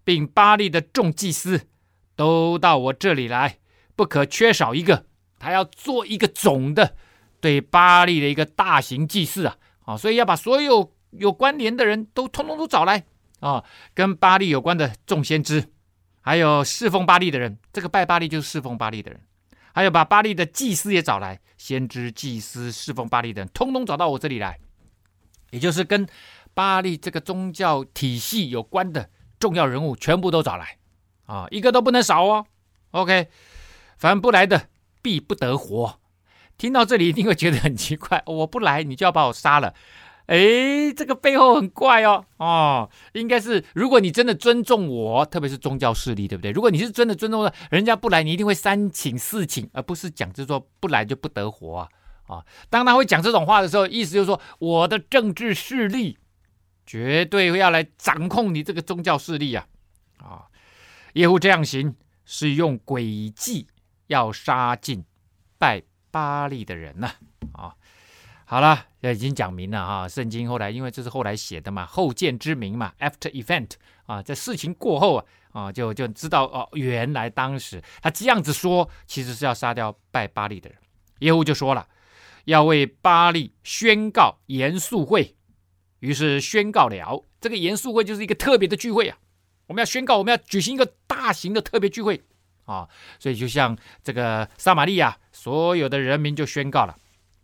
[0.04, 1.68] 并巴力的众祭司，
[2.16, 3.58] 都到我这里来，
[3.94, 5.06] 不可缺少一个。
[5.38, 6.94] 他要做一个总的
[7.40, 9.56] 对巴力的一个大型祭祀啊！
[9.86, 13.04] 啊，所以要把所有有关联的人都通通都找来
[13.40, 13.64] 啊，
[13.94, 15.70] 跟巴力有关的众先知，
[16.20, 19.20] 还有侍奉巴力的人，这个拜巴力就是侍奉巴力的人，
[19.72, 24.58] 还有把巴力的祭司也找来，先知、祭司、侍奉巴力的人，通通找到我这里来。
[25.50, 26.06] 也就是跟
[26.54, 30.78] 巴利这个宗教体系有关的重要人物，全部都找来
[31.26, 32.46] 啊，一个都不能少哦。
[32.90, 33.28] OK，
[33.96, 34.68] 凡不来的
[35.00, 36.00] 必不得活。
[36.58, 39.72] 听到这里一定会觉得很奇怪， 我不来你就要把我杀了。
[40.26, 42.24] 诶，这个背后很怪哦。
[42.36, 46.50] 哦，应该是如果你真的尊重我，特别是宗教势力，对不对？
[46.52, 51.88] 如果你是真的尊重的，人家不来，你一定会三请四请，而不是讲就是说不来就不得活啊。
[52.30, 56.16] 啊，当他会讲这种话的时候，意思就是说，我的政治势力
[56.86, 59.66] 绝对会要来掌控你这个宗教势力啊！
[60.18, 60.46] 啊，
[61.14, 63.66] 耶户这样行是用诡计
[64.06, 65.04] 要杀尽
[65.58, 67.10] 拜巴力的人呐！
[67.52, 67.74] 啊，
[68.44, 70.08] 好了，已经讲明了哈。
[70.08, 73.72] 圣经后来因为这是后来写的嘛，后见之明嘛，after event
[74.06, 80.78] 啊，在事情过后啊啊，就就知道哦，原来当时他这样子说，其实是要杀掉拜巴力的人。
[81.20, 81.86] 耶户就说了，
[82.44, 85.36] 要为巴力宣告严肃会。
[86.00, 89.18] 于是宣告了，这个严肃会就是一个特别的聚会啊！
[89.66, 92.22] 我们要宣告，我们要举行一个大型的特别聚会
[92.64, 92.88] 啊！
[93.18, 96.96] 所以就像这个撒玛利亚所有的人民就宣告了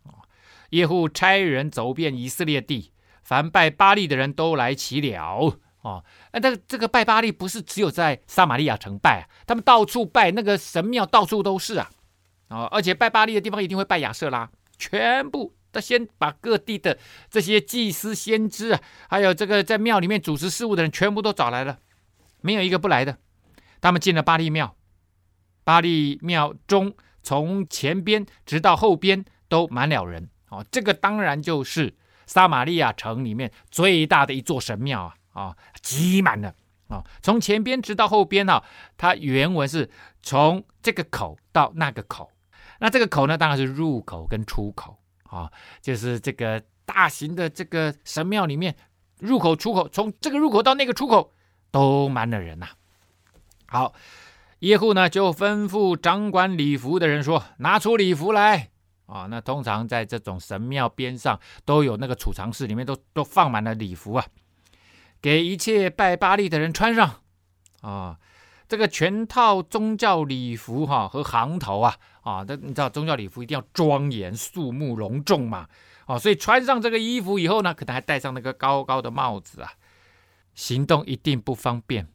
[0.03, 0.25] 啊！
[0.71, 2.91] 耶户差人走遍以色列地，
[3.23, 6.03] 凡拜巴力的人都来齐了啊！
[6.33, 11.91] 那这个这个拜巴力不是只有在撒玛利亚城拜啊，他们到处拜那个神庙，到处都是啊！
[12.47, 15.53] 啊，而且拜巴力的地方一定会拜亚舍拉，全部。
[15.69, 16.97] 他先把各地的
[17.29, 21.77] 这些祭司、先知啊，还有这个在庙里面主持事务的人，全部都找来了，
[22.41, 23.17] 没有一个不来的。
[23.79, 24.75] 他们进了巴力庙，
[25.63, 30.29] 巴力庙中从前边直到后边都满了人。
[30.49, 31.93] 哦，这个当然就是
[32.25, 35.13] 撒玛利亚城里面最大的一座神庙啊！
[35.33, 36.55] 啊，挤满了
[36.87, 37.03] 啊！
[37.21, 38.63] 从前边直到后边啊，
[38.95, 39.91] 它原文是
[40.23, 42.31] 从这个口到那个口，
[42.79, 44.97] 那这个口呢，当然是入口跟出口。
[45.29, 45.51] 啊、
[45.81, 48.73] 就是这个大型的这个神庙里面，
[49.19, 51.33] 入口出口，从这个入口到那个出口
[51.69, 52.67] 都满了人呐、
[53.67, 53.93] 好，
[54.59, 58.69] 耶户呢就吩咐掌管礼服的人说：“拿出礼服来。”
[59.05, 64.25] 啊，那通常在这种神庙边上都有那个储藏室，里面都都放满了礼服啊，
[65.21, 67.15] 给一切拜巴力的人穿上。
[67.81, 68.17] 啊。
[68.69, 71.95] 这个全套宗教礼服哈和行头啊
[72.27, 75.65] 啊，这你知道宗教礼服一定要庄严肃穆隆重嘛
[76.07, 79.71] 啊，所以穿上这个衣服以后呢，可能还戴上那个高高的帽子啊，
[80.53, 82.09] 行动一定不方便。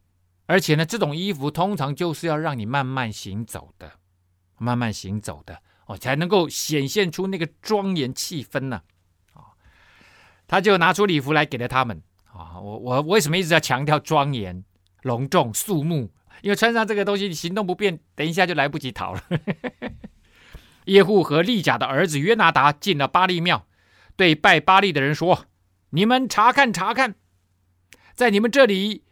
[0.45, 3.93] 而且呢，这种衣服通常就是要让你慢慢行走的，
[4.59, 8.83] 慢慢行走的哦，才能够显现出那个庄严气氛呢
[9.33, 9.57] 啊。
[10.47, 14.63] 他就拿出礼服来给了他们啊，我我为什么一直要强调庄严、
[15.05, 16.13] 隆重、肃穆？
[16.41, 19.23] 因为穿上这个东西，你行动不便，等一下就来不及逃了。
[20.87, 23.67] 耶户和利甲的儿子约拿达进了巴力庙，
[24.17, 25.47] 对拜巴力的人说
[25.91, 27.15] ：“你们查看查看，
[28.15, 29.05] 在你们这里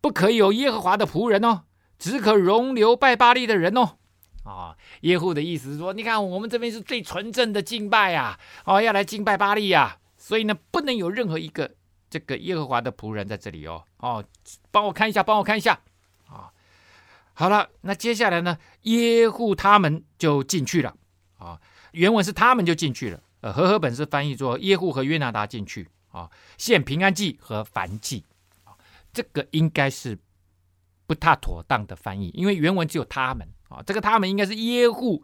[0.00, 1.62] 不可以有耶和华的仆人哦，
[1.98, 3.96] 只可容留拜巴力的人哦。”
[4.44, 11.74] 啊，耶户的意思是说，你看我们这边是最纯正的敬拜呀，哦，要来敬拜巴力呀，所以呢，不能有任何一个
[12.10, 13.82] 这个耶和华的仆人在这里哦。
[13.96, 14.22] 哦，
[14.70, 15.80] 帮我看一下，帮我看一下。
[17.38, 18.56] 好了，那接下来呢？
[18.84, 20.96] 耶户他们就进去了
[21.36, 21.60] 啊。
[21.92, 23.22] 原文是他们就进去了。
[23.42, 28.24] 呃，和合本是翻译作耶户和约拿达进去啊，献平安祭和燔祭
[28.64, 28.72] 啊。
[29.12, 30.18] 这个应该是
[31.06, 33.82] 不太妥当的翻译，因为原文只有他们啊。
[33.86, 35.22] 这个他们应该是耶户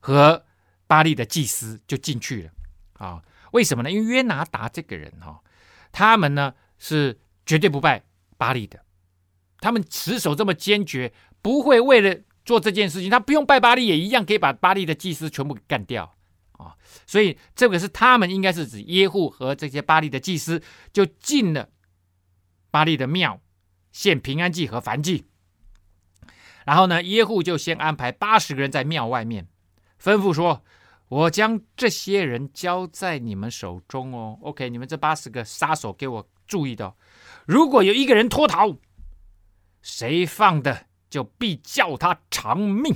[0.00, 0.46] 和
[0.86, 2.50] 巴利的祭司就进去了
[2.94, 3.22] 啊。
[3.52, 3.90] 为什么呢？
[3.90, 5.42] 因为约拿达这个人哈，
[5.92, 8.02] 他们呢是绝对不拜
[8.38, 8.82] 巴利的。
[9.60, 16.14] 他们持守这么坚决，不会为了做这件事情，他不用拜巴利也一样可以把巴利的祭司全部给干掉
[16.52, 16.74] 啊！
[17.06, 21.68] 所以这个是他们应该是指耶户和这些巴利的祭司就进了
[22.70, 23.40] 巴利的庙
[23.92, 25.24] 献平安祭和燔祭，
[26.64, 29.46] 然后呢，耶户就先安排八十个人在庙外面，
[30.00, 30.62] 吩咐说
[31.08, 34.38] ：“我将这些人交在你们手中哦。
[34.42, 36.96] ”OK，你们这八十个杀手给我注意到，
[37.46, 38.76] 如果有一个人脱逃。
[39.88, 42.94] 谁放的就必叫他偿命，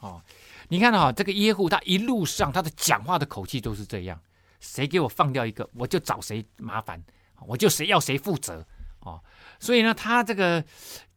[0.00, 0.22] 哦，
[0.68, 4.20] 你看哈、哦，这个耶户他一路上他的讲话的口气都是这样，
[4.60, 7.02] 谁给我放掉一个，我就找谁麻烦，
[7.46, 8.62] 我就谁要谁负责，
[9.00, 9.18] 哦，
[9.58, 10.60] 所以呢，他这个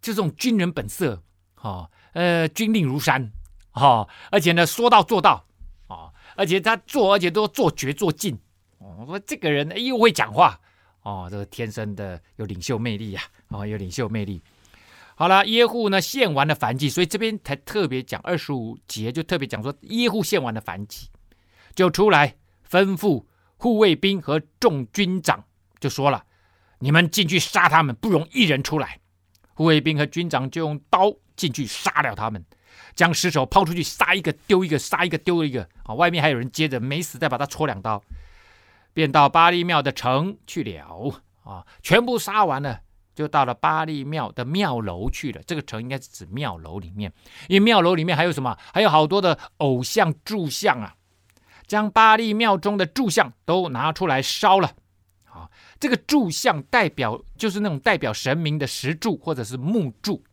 [0.02, 1.22] 就这种军人本色，
[1.58, 3.30] 哦，呃，军令如山，
[3.74, 5.46] 哦，而且呢，说到做到，
[5.88, 8.40] 哦，而且他做，而且都做绝做尽，
[8.78, 10.58] 哦，我说这个人又会讲话，
[11.02, 14.42] 哦，这个天生的有领袖魅力呀、啊，哦，有领袖魅力。
[15.20, 21.10] 好了，耶户呢献完了燔祭，所以这边才特别讲二十五节，就特别讲说耶户献完了燔祭，
[21.76, 22.38] 就出来
[22.72, 23.26] 吩咐
[23.58, 25.44] 护卫兵和众军长，
[25.78, 26.24] 就说了：
[26.80, 28.98] 你们进去杀他们，不容一人出来。
[29.54, 32.42] 护卫兵和军长就用刀进去杀了他们，
[32.96, 35.68] 将尸首抛出去，杀一个丢一个，杀一个丢一个。
[35.84, 38.02] 啊，外面还有人接着没死，再把他戳两刀，
[38.94, 41.14] 便到巴力庙的城去了。
[41.44, 42.80] 啊，全部杀完了。
[43.20, 45.42] 就到了巴力庙的庙楼去了。
[45.46, 47.12] 这个城应该是指庙楼里面，
[47.50, 48.58] 因为庙楼里面还有什么？
[48.74, 50.96] 还有好多的偶像柱像啊！
[51.68, 54.72] 将巴力庙中的柱像都拿出来烧了。
[55.26, 55.52] 啊、
[55.82, 60.24] 这个柱像代表就是那种代表神明的石柱或者是木柱。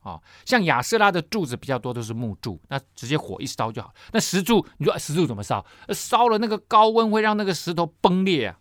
[0.00, 3.92] 啊，像亚瑟拉的柱子比较多，都是木柱，那直接火一烧就好。
[4.12, 5.66] 那石柱，你说石柱怎么烧？
[5.90, 8.56] 烧了那个高温会让那个石头崩裂啊，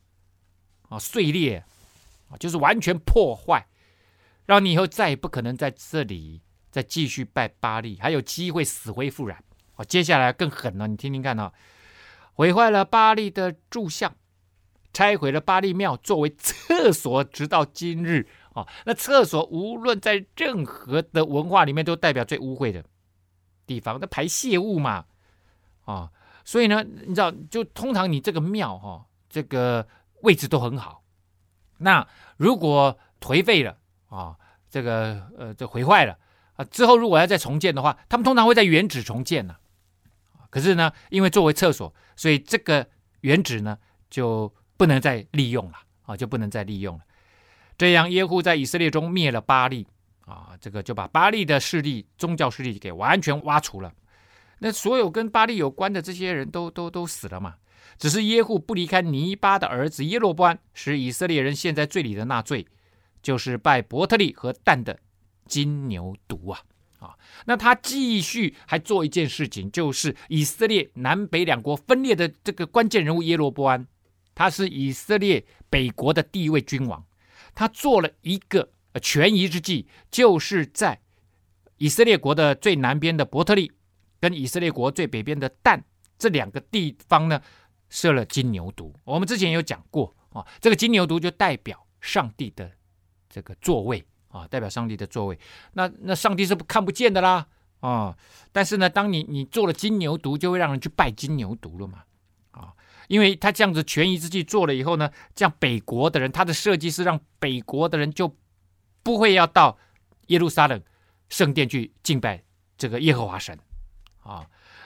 [0.89, 1.63] 啊碎裂
[2.29, 3.67] 啊，就是完全破坏，
[4.45, 9.43] 让你以后再也不可能在这里再继续拜巴利，还有机会死灰复燃。
[9.75, 11.53] 啊，接下来更狠了，你听听看啊，
[12.33, 14.15] 毁坏了巴利的柱像，
[14.91, 18.27] 拆毁了巴利庙作为厕所，直到今日。
[18.53, 22.83] 哦，那厕所无论在任何的文化里面，都代表最污秽的
[23.67, 25.05] 地方，那排泄物嘛，
[25.85, 26.11] 啊、哦，
[26.43, 29.87] 所以呢，你知道，就通常你这个庙哈、哦，这个
[30.23, 31.03] 位置都很好，
[31.77, 32.07] 那
[32.37, 33.77] 如果颓废了
[34.09, 34.35] 啊、
[34.69, 36.17] 这个呃，这毁坏了
[36.55, 39.55] 啊，之后如果要再重建的话，他们通常会在原址重建呢、
[40.33, 42.87] 啊，可是呢，因为作为厕所，所以这个
[43.21, 43.77] 原址呢
[44.09, 45.73] 就不能再利用了
[46.05, 47.03] 啊，就不能再利用了。
[47.77, 49.85] 这样，耶户在以色列中灭了巴力
[50.25, 53.93] 啊，这个就把巴力的势力、宗教势力给完全挖除了。
[54.59, 57.55] 那所有跟巴力有关的这些人都都都死了嘛？
[57.97, 62.67] 只是耶户不离开尼巴的儿子耶罗波安，使以色列人陷在罪里的那罪，
[63.21, 64.99] 就是拜伯特利和但的
[65.45, 66.61] 金牛犊啊
[66.99, 67.17] 啊！
[67.45, 73.87] 那他继续还做一件事情，就是以色列南北两国分裂的这个关键人物耶罗波安，
[74.35, 77.03] 他是以色列北国的第一位君王。
[77.55, 78.69] 他做了一个
[79.01, 80.99] 权宜之计，就是在
[81.77, 83.71] 以色列国的最南边的伯特利，
[84.19, 85.83] 跟以色列国最北边的但
[86.19, 87.41] 这两个地方呢，
[87.89, 88.93] 设了金牛犊。
[89.03, 92.71] 我们之前有讲过啊，这个金牛犊就代表上帝的
[93.29, 95.39] 这个座位啊，代表上帝的座位。
[95.73, 97.47] 那那上帝是不看不见的啦
[97.79, 98.17] 啊，
[98.51, 102.03] 但是呢，当你你做了金牛犊，就会让人去拜金牛犊了嘛
[102.51, 102.73] 啊。
[103.07, 108.35] 因为他这样子权宜之计做了以后呢，这样北国的人，他的设计是让北国的人就
[109.01, 109.77] 不会要到
[110.27, 110.81] 耶路撒冷
[111.29, 112.43] 圣殿去敬拜
[112.77, 113.57] 这个耶和华神
[114.23, 114.45] 啊。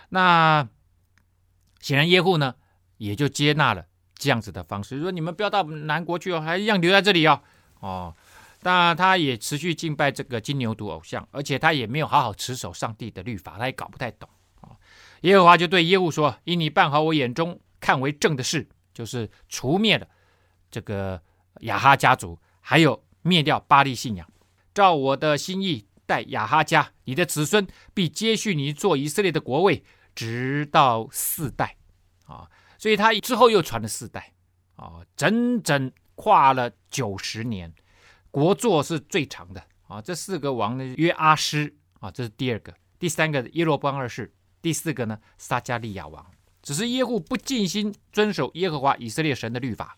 [0.10, 0.68] 那
[1.80, 2.54] 显然耶户呢
[3.02, 3.84] 也就接纳了
[4.14, 7.42] 这样子的方式，说你们不要到南国去哦，还一样留在这里哦。
[7.80, 8.16] 哦，
[8.62, 14.30] 那他也持续敬拜这个金牛犊偶像，而且他也没有好好持守上帝的律法，他也搞不太懂
[14.62, 14.78] 啊。
[15.22, 20.08] 耶和华就对耶户说：“因你办好我眼中。”看为正的事，就是除灭了
[20.70, 21.20] 这个
[21.62, 24.32] 亚哈家族，还有灭掉巴力信仰。
[24.76, 29.84] 照我的心意，待亚哈家，你的子孙必接续你做以色列的国位，
[30.14, 31.78] 直到四代。
[32.28, 32.48] 啊，
[32.82, 34.34] 所以他之后又传了四代，
[34.76, 37.72] 啊，整整跨了九十年，
[38.32, 39.64] 国祚是最长的。
[39.88, 46.26] 啊，这四个王呢，约阿施，啊，这是第二个，第三个耶罗波安二世，第四个呢，撒迦利亚王。
[46.64, 49.96] 只是耶户不尽心遵守耶和华以色列神的律法，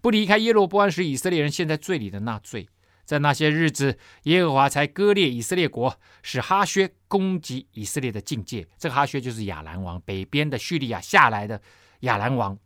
[0.00, 2.68] 不离开耶罗波安使以色列人陷在罪里的那罪，
[3.04, 8.68] 在那些日子，耶和华才割裂以色列国，使哈薛攻击以色列的境界。
[8.78, 11.60] 这个哈薛就是亚兰王，北边的叙利亚下来的
[12.02, 12.56] 亚兰王。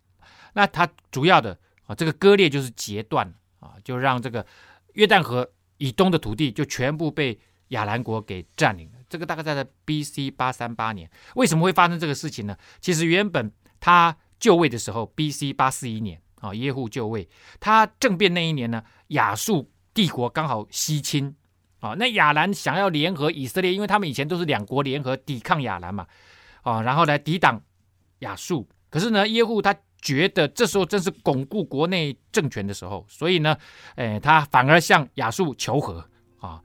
[0.52, 4.44] 那他主要的啊，这个割裂就是截断啊，就让这个
[4.94, 8.98] 约旦河以东的土地就全部被亚兰国给占领了。
[9.08, 10.30] 这个大概在在 B.C.
[10.30, 12.56] 八三八年，为什么会发生这个事情呢？
[12.80, 15.52] 其实原本他就位的时候，B.C.
[15.52, 17.28] 八四一年啊，耶户就位，
[17.60, 21.36] 他政变那一年呢，亚述帝国刚好西侵
[21.80, 26.06] 啊，那亚兰想要联合以色列，因为他们以前都是两国联合抵抗亚兰嘛，
[26.62, 27.62] 啊，然后来抵挡
[28.20, 28.66] 亚述。
[28.90, 33.56] 可是呢，耶户他觉得这时候正是巩固国内政权的时候，所以呢，
[33.96, 36.04] 哎，他反而向亚述求和
[36.38, 36.60] 啊。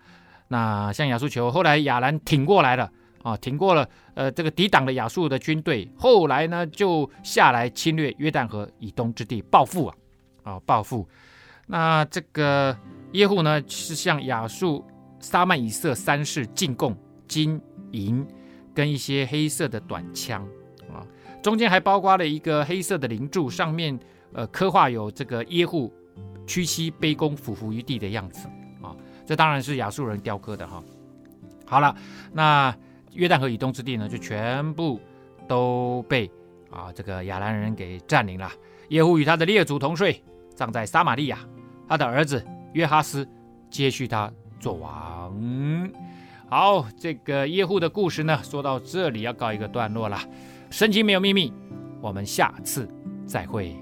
[0.47, 2.91] 那向亚述求，后来亚兰挺过来了
[3.23, 9.95] 啊，挺过了，呃，这个抵挡了亚述的军队，后来呢就下来侵略约旦河以东之地，报复啊，
[10.43, 11.07] 啊，报复。
[11.67, 12.77] 那这个
[13.13, 14.85] 耶户呢是向亚述
[15.21, 16.97] 撒曼以色三世进贡
[17.29, 17.61] 金
[17.91, 18.27] 银
[18.75, 20.45] 跟一些黑色的短枪，
[21.41, 23.99] 中间还包括了一个黑色的灵柱，上面
[24.33, 25.91] 呃刻画有这个耶户
[26.45, 28.47] 屈膝卑躬俯伏于地的样子
[28.81, 28.95] 啊。
[29.25, 30.83] 这当然是亚述人雕刻的哈。
[31.65, 31.95] 好了，
[32.31, 32.75] 那
[33.13, 34.99] 约旦河以东之地呢，就全部
[35.47, 36.29] 都被
[36.69, 38.51] 啊这个亚兰人给占领了。
[38.89, 40.21] 耶户与他的列祖同睡，
[40.53, 41.39] 葬在撒玛利亚。
[41.87, 43.27] 他的儿子约哈斯
[43.69, 45.89] 接续他做王。
[46.49, 50.19] 好，这个耶户的故事呢，说到这里要告一个段落了。
[50.71, 51.53] 圣经没有秘密，
[52.01, 52.87] 我们下次
[53.27, 53.75] 再会。